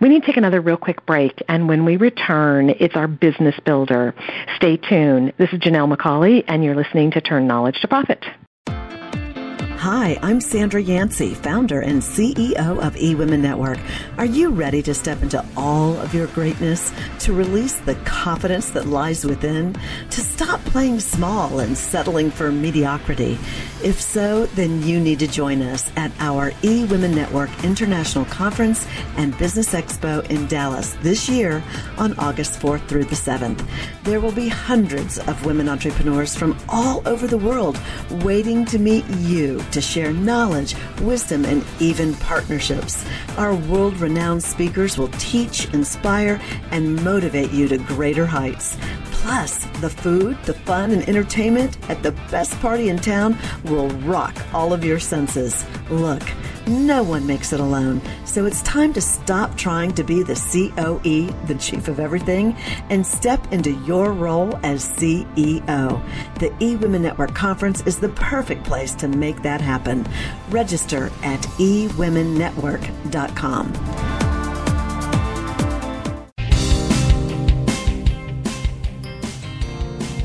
[0.00, 3.54] We need to take another real quick break, and when we return, it's our business
[3.64, 4.14] builder.
[4.56, 5.34] Stay tuned.
[5.38, 8.24] This is Janelle McCauley, and you're listening to Turn Knowledge to Profit.
[9.82, 13.80] Hi, I'm Sandra Yancey, founder and CEO of eWomen Network.
[14.16, 18.86] Are you ready to step into all of your greatness, to release the confidence that
[18.86, 19.74] lies within,
[20.10, 23.36] to stop playing small and settling for mediocrity?
[23.82, 29.36] If so, then you need to join us at our eWomen Network International Conference and
[29.36, 31.60] Business Expo in Dallas this year
[31.98, 33.66] on August 4th through the 7th.
[34.04, 37.80] There will be hundreds of women entrepreneurs from all over the world
[38.22, 43.04] waiting to meet you to share knowledge, wisdom, and even partnerships.
[43.36, 48.76] Our world renowned speakers will teach, inspire, and motivate you to greater heights.
[49.12, 54.36] Plus, the food, the fun, and entertainment at the best party in town will rock
[54.52, 55.64] all of your senses.
[55.90, 56.22] Look,
[56.66, 61.26] no one makes it alone, so it's time to stop trying to be the COE,
[61.46, 62.56] the chief of everything,
[62.90, 66.02] and step into your role as CEO.
[66.38, 70.06] The eWomen Network Conference is the perfect place to make that happen.
[70.50, 74.41] Register at eWomenNetwork.com.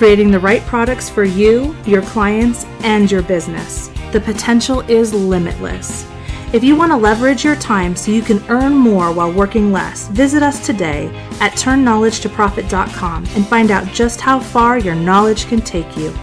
[0.00, 3.88] creating the right products for you, your clients, and your business.
[4.12, 6.06] The potential is limitless.
[6.54, 10.08] If you want to leverage your time so you can earn more while working less,
[10.08, 11.08] visit us today
[11.40, 16.14] at turnknowledgetoprofit.com and find out just how far your knowledge can take you.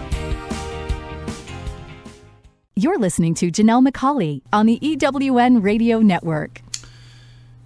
[2.76, 6.64] You're listening to Janelle McCauley on the EWN Radio Network.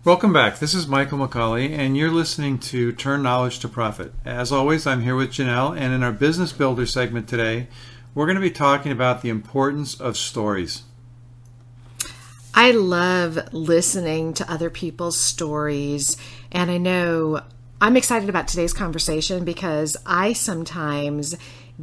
[0.03, 0.57] Welcome back.
[0.57, 4.11] This is Michael McCauley, and you're listening to Turn Knowledge to Profit.
[4.25, 7.67] As always, I'm here with Janelle, and in our Business Builder segment today,
[8.15, 10.81] we're going to be talking about the importance of stories.
[12.55, 16.17] I love listening to other people's stories,
[16.51, 17.43] and I know
[17.79, 21.35] I'm excited about today's conversation because I sometimes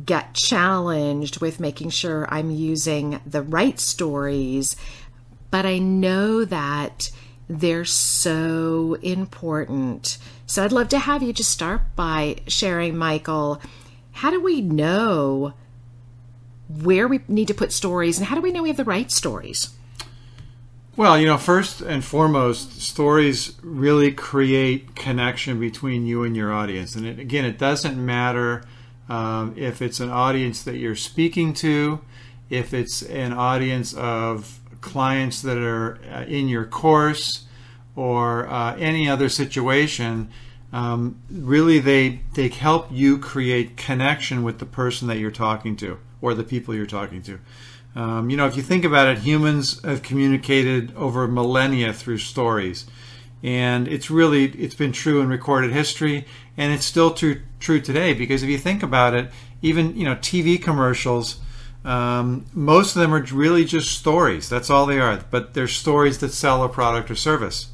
[0.05, 4.75] get challenged with making sure I'm using the right stories,
[5.53, 7.13] but I know that
[7.49, 10.19] they're so important.
[10.47, 13.61] So I'd love to have you just start by sharing, Michael,
[14.13, 15.55] how do we know
[16.69, 19.11] where we need to put stories and how do we know we have the right
[19.11, 19.75] stories?
[20.97, 26.97] Well, you know, first and foremost, stories really create connection between you and your audience.
[26.97, 28.65] And it, again, it doesn't matter
[29.09, 32.01] um, if it's an audience that you're speaking to,
[32.51, 37.45] if it's an audience of clients that are uh, in your course
[37.97, 40.31] or uh, any other situation,
[40.73, 45.99] um, really they they help you create connection with the person that you're talking to
[46.21, 47.39] or the people you're talking to.
[47.95, 52.87] Um, you know, if you think about it, humans have communicated over millennia through stories,
[53.43, 56.27] and it's really it's been true in recorded history,
[56.57, 58.13] and it's still true true today.
[58.13, 59.31] Because if you think about it,
[59.63, 61.41] even you know TV commercials
[61.89, 64.51] um, most of them are really just stories.
[64.51, 65.25] That's all they are.
[65.31, 67.71] But they're stories that sell a product or service.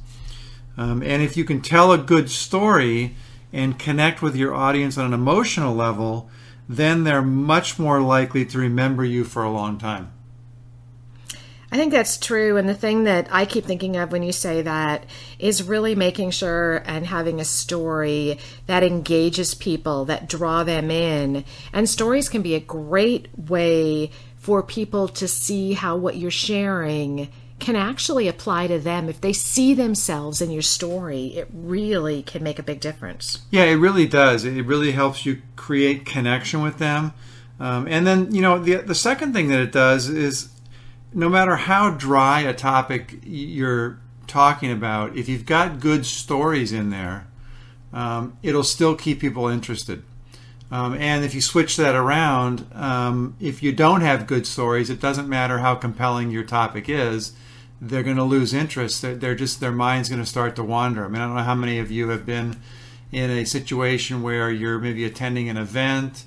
[0.76, 3.16] Um, and if you can tell a good story
[3.52, 6.30] and connect with your audience on an emotional level,
[6.68, 10.12] then they're much more likely to remember you for a long time.
[11.74, 12.56] I think that's true.
[12.56, 15.06] And the thing that I keep thinking of when you say that
[15.40, 21.44] is really making sure and having a story that engages people, that draw them in.
[21.72, 27.28] And stories can be a great way for people to see how what you're sharing
[27.58, 29.08] can actually apply to them.
[29.08, 33.40] If they see themselves in your story, it really can make a big difference.
[33.50, 34.44] Yeah, it really does.
[34.44, 37.14] It really helps you create connection with them.
[37.58, 40.53] Um, and then, you know, the, the second thing that it does is
[41.14, 46.90] no matter how dry a topic you're talking about, if you've got good stories in
[46.90, 47.26] there,
[47.92, 50.02] um, it'll still keep people interested.
[50.70, 55.00] Um, and if you switch that around, um, if you don't have good stories, it
[55.00, 57.32] doesn't matter how compelling your topic is,
[57.80, 59.02] they're going to lose interest.
[59.02, 61.04] They're, they're just their mind's going to start to wander.
[61.04, 62.56] I mean, I don't know how many of you have been
[63.12, 66.24] in a situation where you're maybe attending an event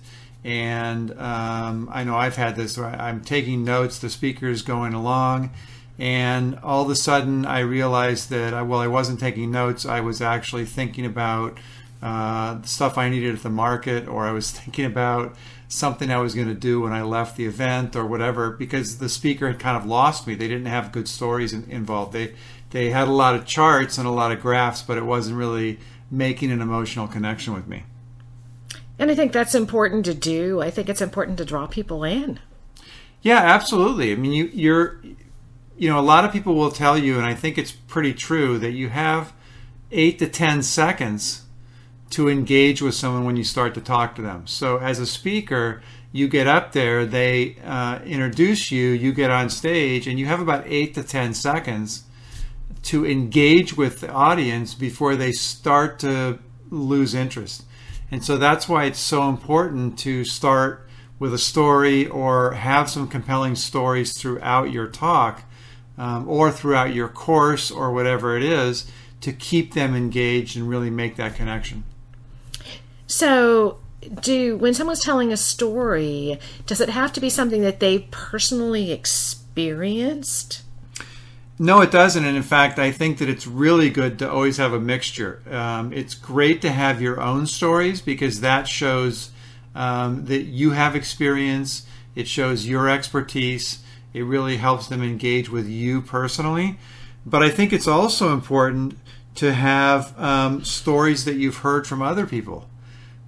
[0.48, 5.52] and um, I know I've had this where I'm taking notes, the speaker's going along,
[6.00, 10.00] and all of a sudden I realized that, I, well, I wasn't taking notes, I
[10.00, 11.58] was actually thinking about
[12.02, 15.36] uh, stuff I needed at the market, or I was thinking about
[15.68, 19.10] something I was going to do when I left the event, or whatever, because the
[19.10, 20.36] speaker had kind of lost me.
[20.36, 22.14] They didn't have good stories in, involved.
[22.14, 22.36] They
[22.70, 25.80] they had a lot of charts and a lot of graphs, but it wasn't really
[26.10, 27.84] making an emotional connection with me.
[29.00, 30.62] And I think that's important to do.
[30.62, 32.40] I think it's important to draw people in.
[33.22, 34.12] Yeah, absolutely.
[34.12, 35.02] I mean, you, you're,
[35.78, 38.58] you know, a lot of people will tell you, and I think it's pretty true,
[38.60, 39.34] that you have
[39.92, 41.44] eight to 10 seconds
[42.12, 44.48] to engage with someone when you start to talk to them.
[44.48, 45.82] So, as a speaker,
[46.12, 50.40] you get up there, they uh, introduce you, you get on stage, and you have
[50.40, 52.04] about eight to 10 seconds
[52.84, 56.40] to engage with the audience before they start to
[56.70, 57.66] lose interest.
[58.12, 60.88] And so that's why it's so important to start
[61.20, 65.44] with a story or have some compelling stories throughout your talk
[65.98, 68.90] um, or throughout your course or whatever it is
[69.22, 71.84] to keep them engaged and really make that connection.
[73.08, 73.80] So,
[74.22, 78.92] do when someone's telling a story, does it have to be something that they personally
[78.92, 80.62] experienced?
[81.60, 82.24] No, it doesn't.
[82.24, 85.42] And in fact, I think that it's really good to always have a mixture.
[85.50, 89.32] Um, it's great to have your own stories because that shows
[89.74, 93.80] um, that you have experience, it shows your expertise,
[94.14, 96.78] it really helps them engage with you personally.
[97.26, 98.98] But I think it's also important
[99.36, 102.68] to have um, stories that you've heard from other people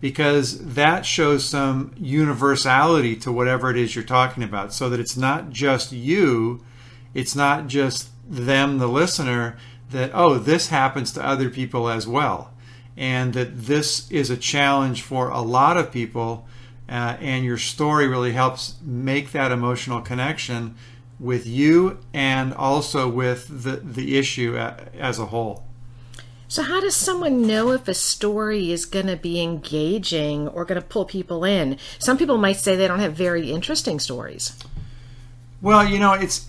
[0.02, 5.18] because that shows some universality to whatever it is you're talking about so that it's
[5.18, 6.64] not just you,
[7.14, 9.58] it's not just them, the listener,
[9.92, 12.54] that, oh, this happens to other people as well.
[12.96, 16.48] And that this is a challenge for a lot of people.
[16.88, 20.76] Uh, and your story really helps make that emotional connection
[21.20, 25.66] with you and also with the, the issue as a whole.
[26.48, 30.82] So, how does someone know if a story is going to be engaging or going
[30.82, 31.78] to pull people in?
[32.00, 34.58] Some people might say they don't have very interesting stories.
[35.62, 36.48] Well, you know, it's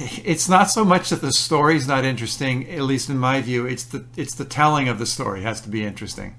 [0.00, 3.66] it's not so much that the story's not interesting, at least in my view.
[3.66, 6.36] It's the it's the telling of the story has to be interesting,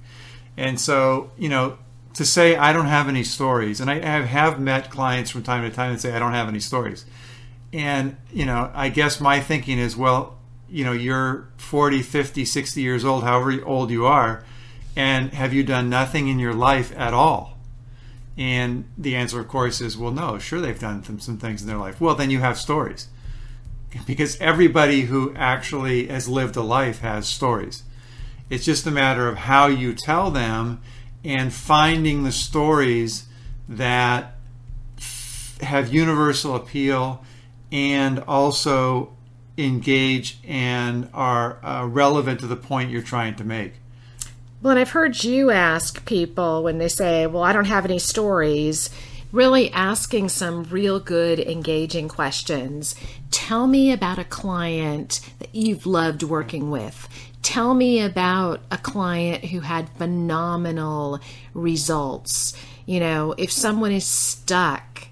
[0.57, 1.77] and so you know
[2.13, 5.75] to say I don't have any stories, and I have, met clients from time to
[5.75, 7.05] time that say I don't have any stories,
[7.71, 10.37] and you know I guess my thinking is well
[10.69, 14.43] you know you're 40 50 60 years old however old you are
[14.95, 17.57] and have you done nothing in your life at all?
[18.37, 21.77] And the answer of course is well no sure they've done some things in their
[21.77, 21.99] life.
[21.99, 23.09] Well then you have stories
[24.05, 27.83] because everybody who actually has lived a life has stories.
[28.49, 30.81] It's just a matter of how you tell them
[31.23, 33.27] and finding the stories
[33.69, 34.35] that
[35.61, 37.23] have universal appeal
[37.71, 39.13] and also
[39.57, 43.75] engage and are uh, relevant to the point you're trying to make.
[44.61, 47.99] Well, and I've heard you ask people when they say, Well, I don't have any
[47.99, 48.89] stories
[49.31, 52.95] really asking some real good, engaging questions.
[53.29, 57.07] Tell me about a client that you've loved working with.
[57.41, 61.19] Tell me about a client who had phenomenal
[61.53, 62.53] results.
[62.85, 65.07] You know, if someone is stuck,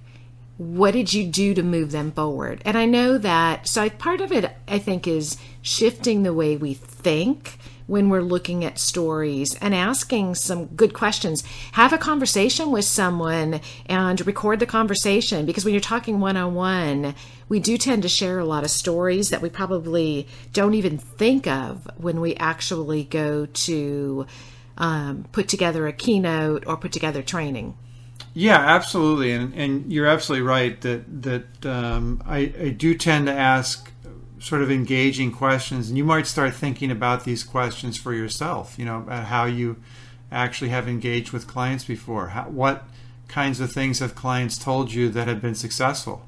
[0.57, 2.61] what did you do to move them forward?
[2.65, 6.73] And I know that, so part of it, I think, is shifting the way we
[6.73, 7.57] think
[7.89, 11.43] when we're looking at stories and asking some good questions.
[11.71, 16.53] Have a conversation with someone and record the conversation because when you're talking one on
[16.53, 17.15] one,
[17.49, 21.47] we do tend to share a lot of stories that we probably don't even think
[21.47, 24.27] of when we actually go to
[24.77, 27.75] um, put together a keynote or put together training.
[28.35, 33.33] Yeah, absolutely, and and you're absolutely right that that um, I, I do tend to
[33.33, 33.91] ask
[34.39, 38.85] sort of engaging questions and you might start thinking about these questions for yourself you
[38.85, 39.75] know about how you
[40.31, 42.29] actually have engaged with clients before.
[42.29, 42.83] How, what
[43.27, 46.25] kinds of things have clients told you that have been successful?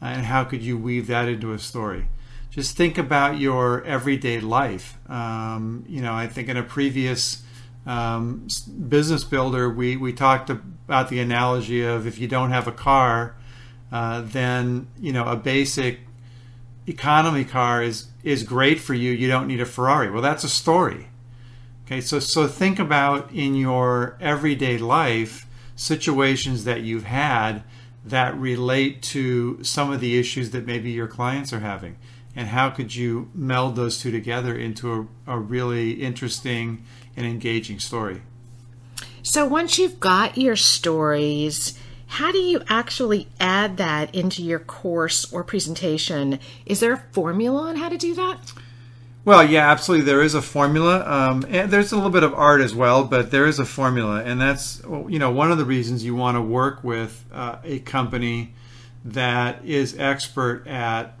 [0.00, 2.08] And how could you weave that into a story?
[2.50, 4.96] Just think about your everyday life.
[5.08, 7.42] Um, you know i think in a previous
[7.86, 8.48] um,
[8.88, 13.36] business builder we, we talked about the analogy of if you don't have a car
[13.90, 16.00] uh, then you know a basic
[16.88, 19.12] economy car is is great for you.
[19.12, 20.10] You don't need a Ferrari.
[20.10, 21.08] Well, that's a story.
[21.86, 27.62] Okay, so so think about in your everyday life situations that you've had
[28.04, 31.96] that relate to some of the issues that maybe your clients are having,
[32.34, 36.84] and how could you meld those two together into a, a really interesting
[37.16, 38.22] and engaging story?
[39.22, 41.78] So once you've got your stories
[42.08, 46.38] how do you actually add that into your course or presentation?
[46.66, 48.52] Is there a formula on how to do that?
[49.24, 50.06] Well, yeah, absolutely.
[50.06, 53.30] There is a formula, um, and there's a little bit of art as well, but
[53.30, 56.40] there is a formula, and that's you know one of the reasons you want to
[56.40, 58.54] work with uh, a company
[59.04, 61.14] that is expert at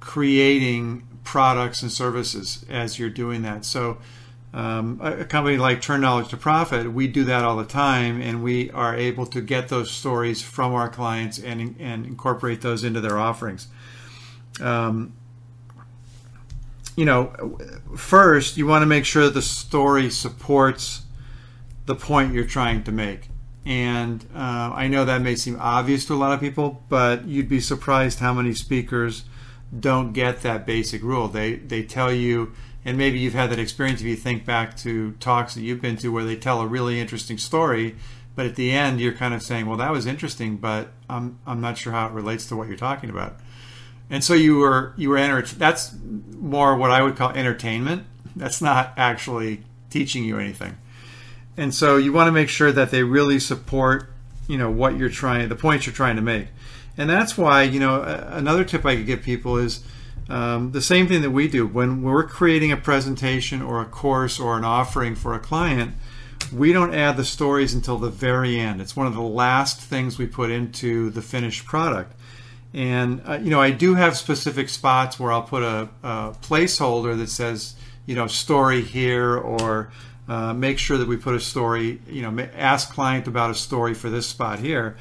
[0.00, 3.66] creating products and services as you're doing that.
[3.66, 3.98] So,
[4.54, 8.40] um, a, company like Turn Knowledge to Profit, we do that all the time, and
[8.40, 13.00] we are able to get those stories from our clients and and incorporate those into
[13.00, 13.66] their offerings.
[14.60, 15.14] Um,
[16.96, 17.58] you know,
[17.96, 21.02] first you want to make sure the story supports
[21.86, 23.30] the point you're trying to make.
[23.66, 27.48] And uh, I know that may seem obvious to a lot of people, but you'd
[27.48, 29.24] be surprised how many speakers
[29.76, 31.26] don't get that basic rule.
[31.26, 32.52] They they tell you,
[32.84, 35.96] and maybe you've had that experience if you think back to talks that you've been
[35.98, 37.96] to where they tell a really interesting story,
[38.34, 41.60] but at the end you're kind of saying, "Well, that was interesting, but I'm I'm
[41.60, 43.36] not sure how it relates to what you're talking about."
[44.10, 45.94] and so you were you were enter- that's
[46.38, 48.04] more what I would call entertainment.
[48.36, 50.76] That's not actually teaching you anything.
[51.56, 54.12] And so you want to make sure that they really support,
[54.48, 56.48] you know, what you're trying, the points you're trying to make.
[56.96, 59.84] And that's why, you know, another tip I could give people is
[60.28, 64.40] um, the same thing that we do when we're creating a presentation or a course
[64.40, 65.94] or an offering for a client.
[66.52, 68.80] We don't add the stories until the very end.
[68.80, 72.14] It's one of the last things we put into the finished product
[72.74, 77.16] and uh, you know, I do have specific spots where I'll put a, a placeholder
[77.16, 79.92] that says, you know, story here, or
[80.28, 82.00] uh, make sure that we put a story.
[82.08, 84.96] You know, ask client about a story for this spot here.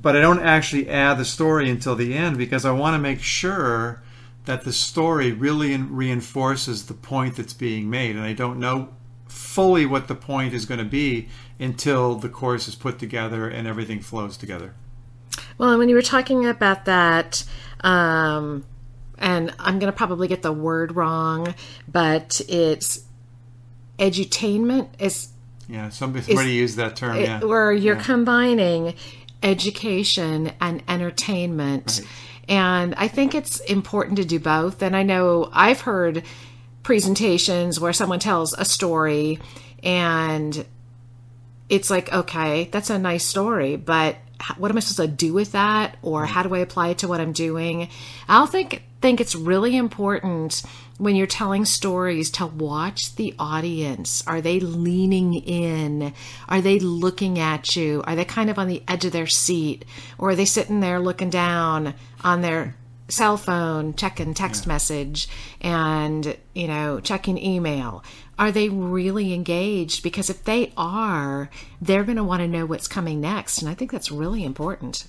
[0.00, 3.20] But I don't actually add the story until the end because I want to make
[3.20, 4.02] sure
[4.44, 8.88] that the story really reinforces the point that's being made, and I don't know
[9.28, 11.28] fully what the point is going to be
[11.58, 14.74] until the course is put together and everything flows together.
[15.58, 17.44] Well, and when you were talking about that,
[17.80, 18.64] um,
[19.18, 21.54] and I'm going to probably get the word wrong,
[21.88, 23.04] but it's
[23.98, 24.88] edutainment.
[24.98, 25.28] Is
[25.68, 27.16] yeah, somebody, somebody used that term.
[27.16, 28.02] It, yeah, where you're yeah.
[28.02, 28.94] combining
[29.42, 32.00] education and entertainment.
[32.00, 32.08] Right.
[32.48, 34.82] And I think it's important to do both.
[34.82, 36.24] And I know I've heard
[36.82, 39.38] presentations where someone tells a story
[39.82, 40.64] and
[41.68, 44.16] it's like, okay, that's a nice story, but
[44.58, 47.08] what am I supposed to do with that, or how do I apply it to
[47.08, 47.88] what I'm doing?
[48.28, 50.62] I'll think think it's really important
[51.02, 54.22] when you're telling stories to watch the audience.
[54.24, 56.14] Are they leaning in?
[56.48, 58.04] Are they looking at you?
[58.06, 59.84] Are they kind of on the edge of their seat,
[60.16, 62.76] or are they sitting there looking down on their
[63.08, 64.68] cell phone, checking text yeah.
[64.68, 65.28] message,
[65.60, 68.04] and you know checking email?
[68.38, 70.02] are they really engaged?
[70.02, 71.48] Because if they are,
[71.80, 73.60] they're going to want to know what's coming next.
[73.60, 75.06] And I think that's really important.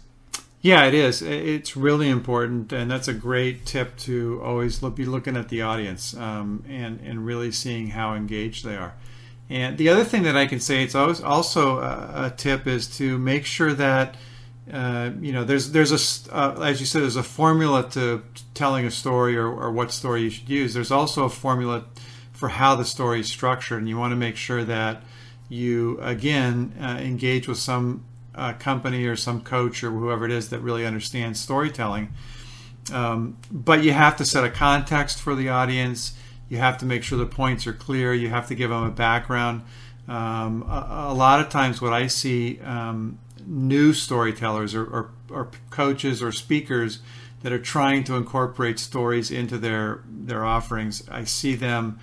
[0.63, 1.21] Yeah, it is.
[1.21, 5.61] It's really important, and that's a great tip to always look, be looking at the
[5.61, 8.93] audience um, and and really seeing how engaged they are.
[9.49, 12.87] And the other thing that I can say, it's always also a, a tip, is
[12.97, 14.15] to make sure that
[14.71, 18.85] uh, you know there's there's a uh, as you said there's a formula to telling
[18.85, 20.73] a story or, or what story you should use.
[20.73, 21.83] There's also a formula
[22.31, 25.03] for how the story is structured, and you want to make sure that
[25.49, 28.05] you again uh, engage with some
[28.35, 32.13] uh, company or some coach or whoever it is that really understands storytelling.
[32.91, 36.13] Um, but you have to set a context for the audience.
[36.49, 38.13] You have to make sure the points are clear.
[38.13, 39.61] You have to give them a background.
[40.07, 45.49] Um, a, a, lot of times, what I see um, new storytellers or, or, or,
[45.69, 46.99] coaches or speakers
[47.41, 51.99] that are trying to incorporate stories into their their offerings, I see them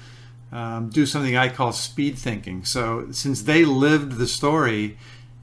[0.51, 2.65] um, do something I call speed thinking.
[2.65, 4.97] So since they lived the story,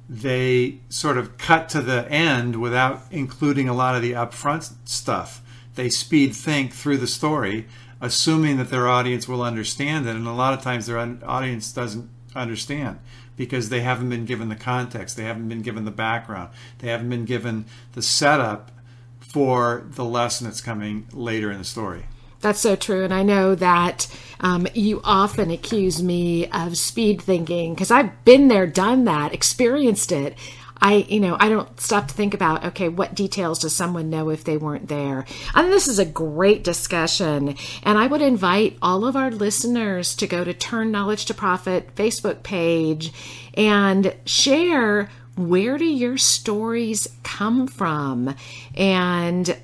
[0.10, 5.42] they sort of cut to the end without including a lot of the upfront stuff.
[5.76, 7.68] They speed think through the story,
[8.00, 10.16] assuming that their audience will understand it.
[10.16, 13.00] And a lot of times their audience doesn't understand
[13.36, 16.50] because they haven't been given the context, they haven't been given the background,
[16.80, 18.72] they haven't been given the setup
[19.20, 22.06] for the lesson that's coming later in the story.
[22.42, 23.04] That's so true.
[23.04, 24.08] And I know that
[24.40, 30.12] um, you often accuse me of speed thinking because I've been there, done that, experienced
[30.12, 30.38] it.
[30.80, 34.30] I, you know, I don't stop to think about, okay, what details does someone know
[34.30, 35.26] if they weren't there?
[35.28, 37.56] Think this is a great discussion.
[37.82, 41.96] And I would invite all of our listeners to go to Turn Knowledge to Profit
[41.96, 43.12] Facebook page
[43.56, 48.36] and share where do your stories come from?
[48.76, 49.56] And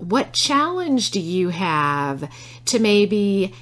[0.00, 2.30] what challenge do you have
[2.66, 3.54] to maybe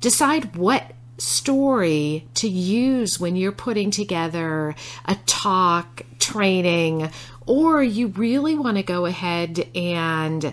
[0.00, 4.74] decide what story to use when you're putting together
[5.04, 7.10] a talk, training,
[7.46, 10.52] or you really want to go ahead and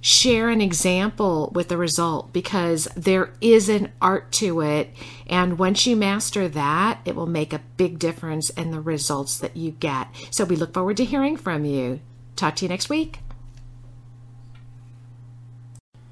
[0.00, 4.90] share an example with the result because there is an art to it.
[5.26, 9.56] And once you master that, it will make a big difference in the results that
[9.56, 10.08] you get.
[10.30, 12.00] So we look forward to hearing from you.
[12.36, 13.18] Talk to you next week.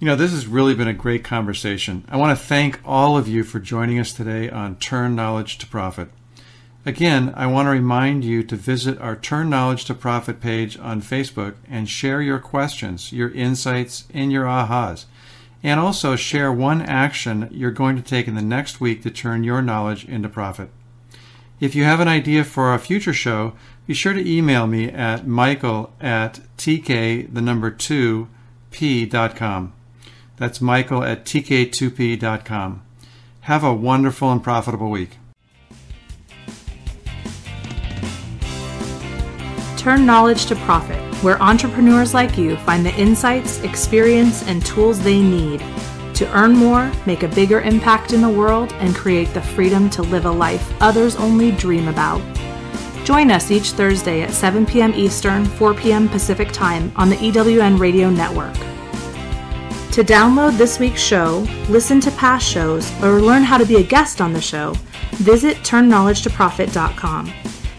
[0.01, 2.05] You know, this has really been a great conversation.
[2.09, 5.67] I want to thank all of you for joining us today on Turn Knowledge to
[5.67, 6.09] Profit.
[6.87, 11.03] Again, I want to remind you to visit our Turn Knowledge to Profit page on
[11.03, 15.07] Facebook and share your questions, your insights, and your ahas.
[15.65, 19.43] And also share one action you're going to take in the next week to turn
[19.43, 20.71] your knowledge into profit.
[21.59, 23.55] If you have an idea for a future show,
[23.89, 28.29] be sure to email me at michael at tk, the number 2,
[28.71, 29.73] p.com.
[30.39, 32.83] That's michael at tk2p.com.
[33.41, 35.17] Have a wonderful and profitable week.
[39.77, 45.21] Turn knowledge to profit, where entrepreneurs like you find the insights, experience, and tools they
[45.21, 45.63] need
[46.19, 50.03] to earn more, make a bigger impact in the world, and create the freedom to
[50.03, 52.21] live a life others only dream about.
[53.05, 54.93] Join us each Thursday at 7 p.m.
[54.95, 56.09] Eastern, 4 p.m.
[56.09, 58.57] Pacific Time on the EWN Radio Network.
[59.99, 63.83] To download this week's show, listen to past shows, or learn how to be a
[63.83, 64.75] guest on the show,
[65.15, 67.33] visit turnknowledgetoprofit.com.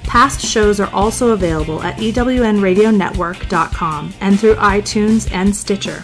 [0.04, 6.04] Past shows are also available at ewnradionetwork.com and through iTunes and Stitcher.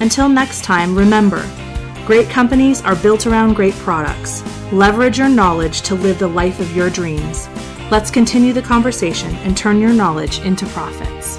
[0.00, 1.48] Until next time, remember
[2.04, 4.42] great companies are built around great products.
[4.72, 7.48] Leverage your knowledge to live the life of your dreams.
[7.92, 11.38] Let's continue the conversation and turn your knowledge into profits.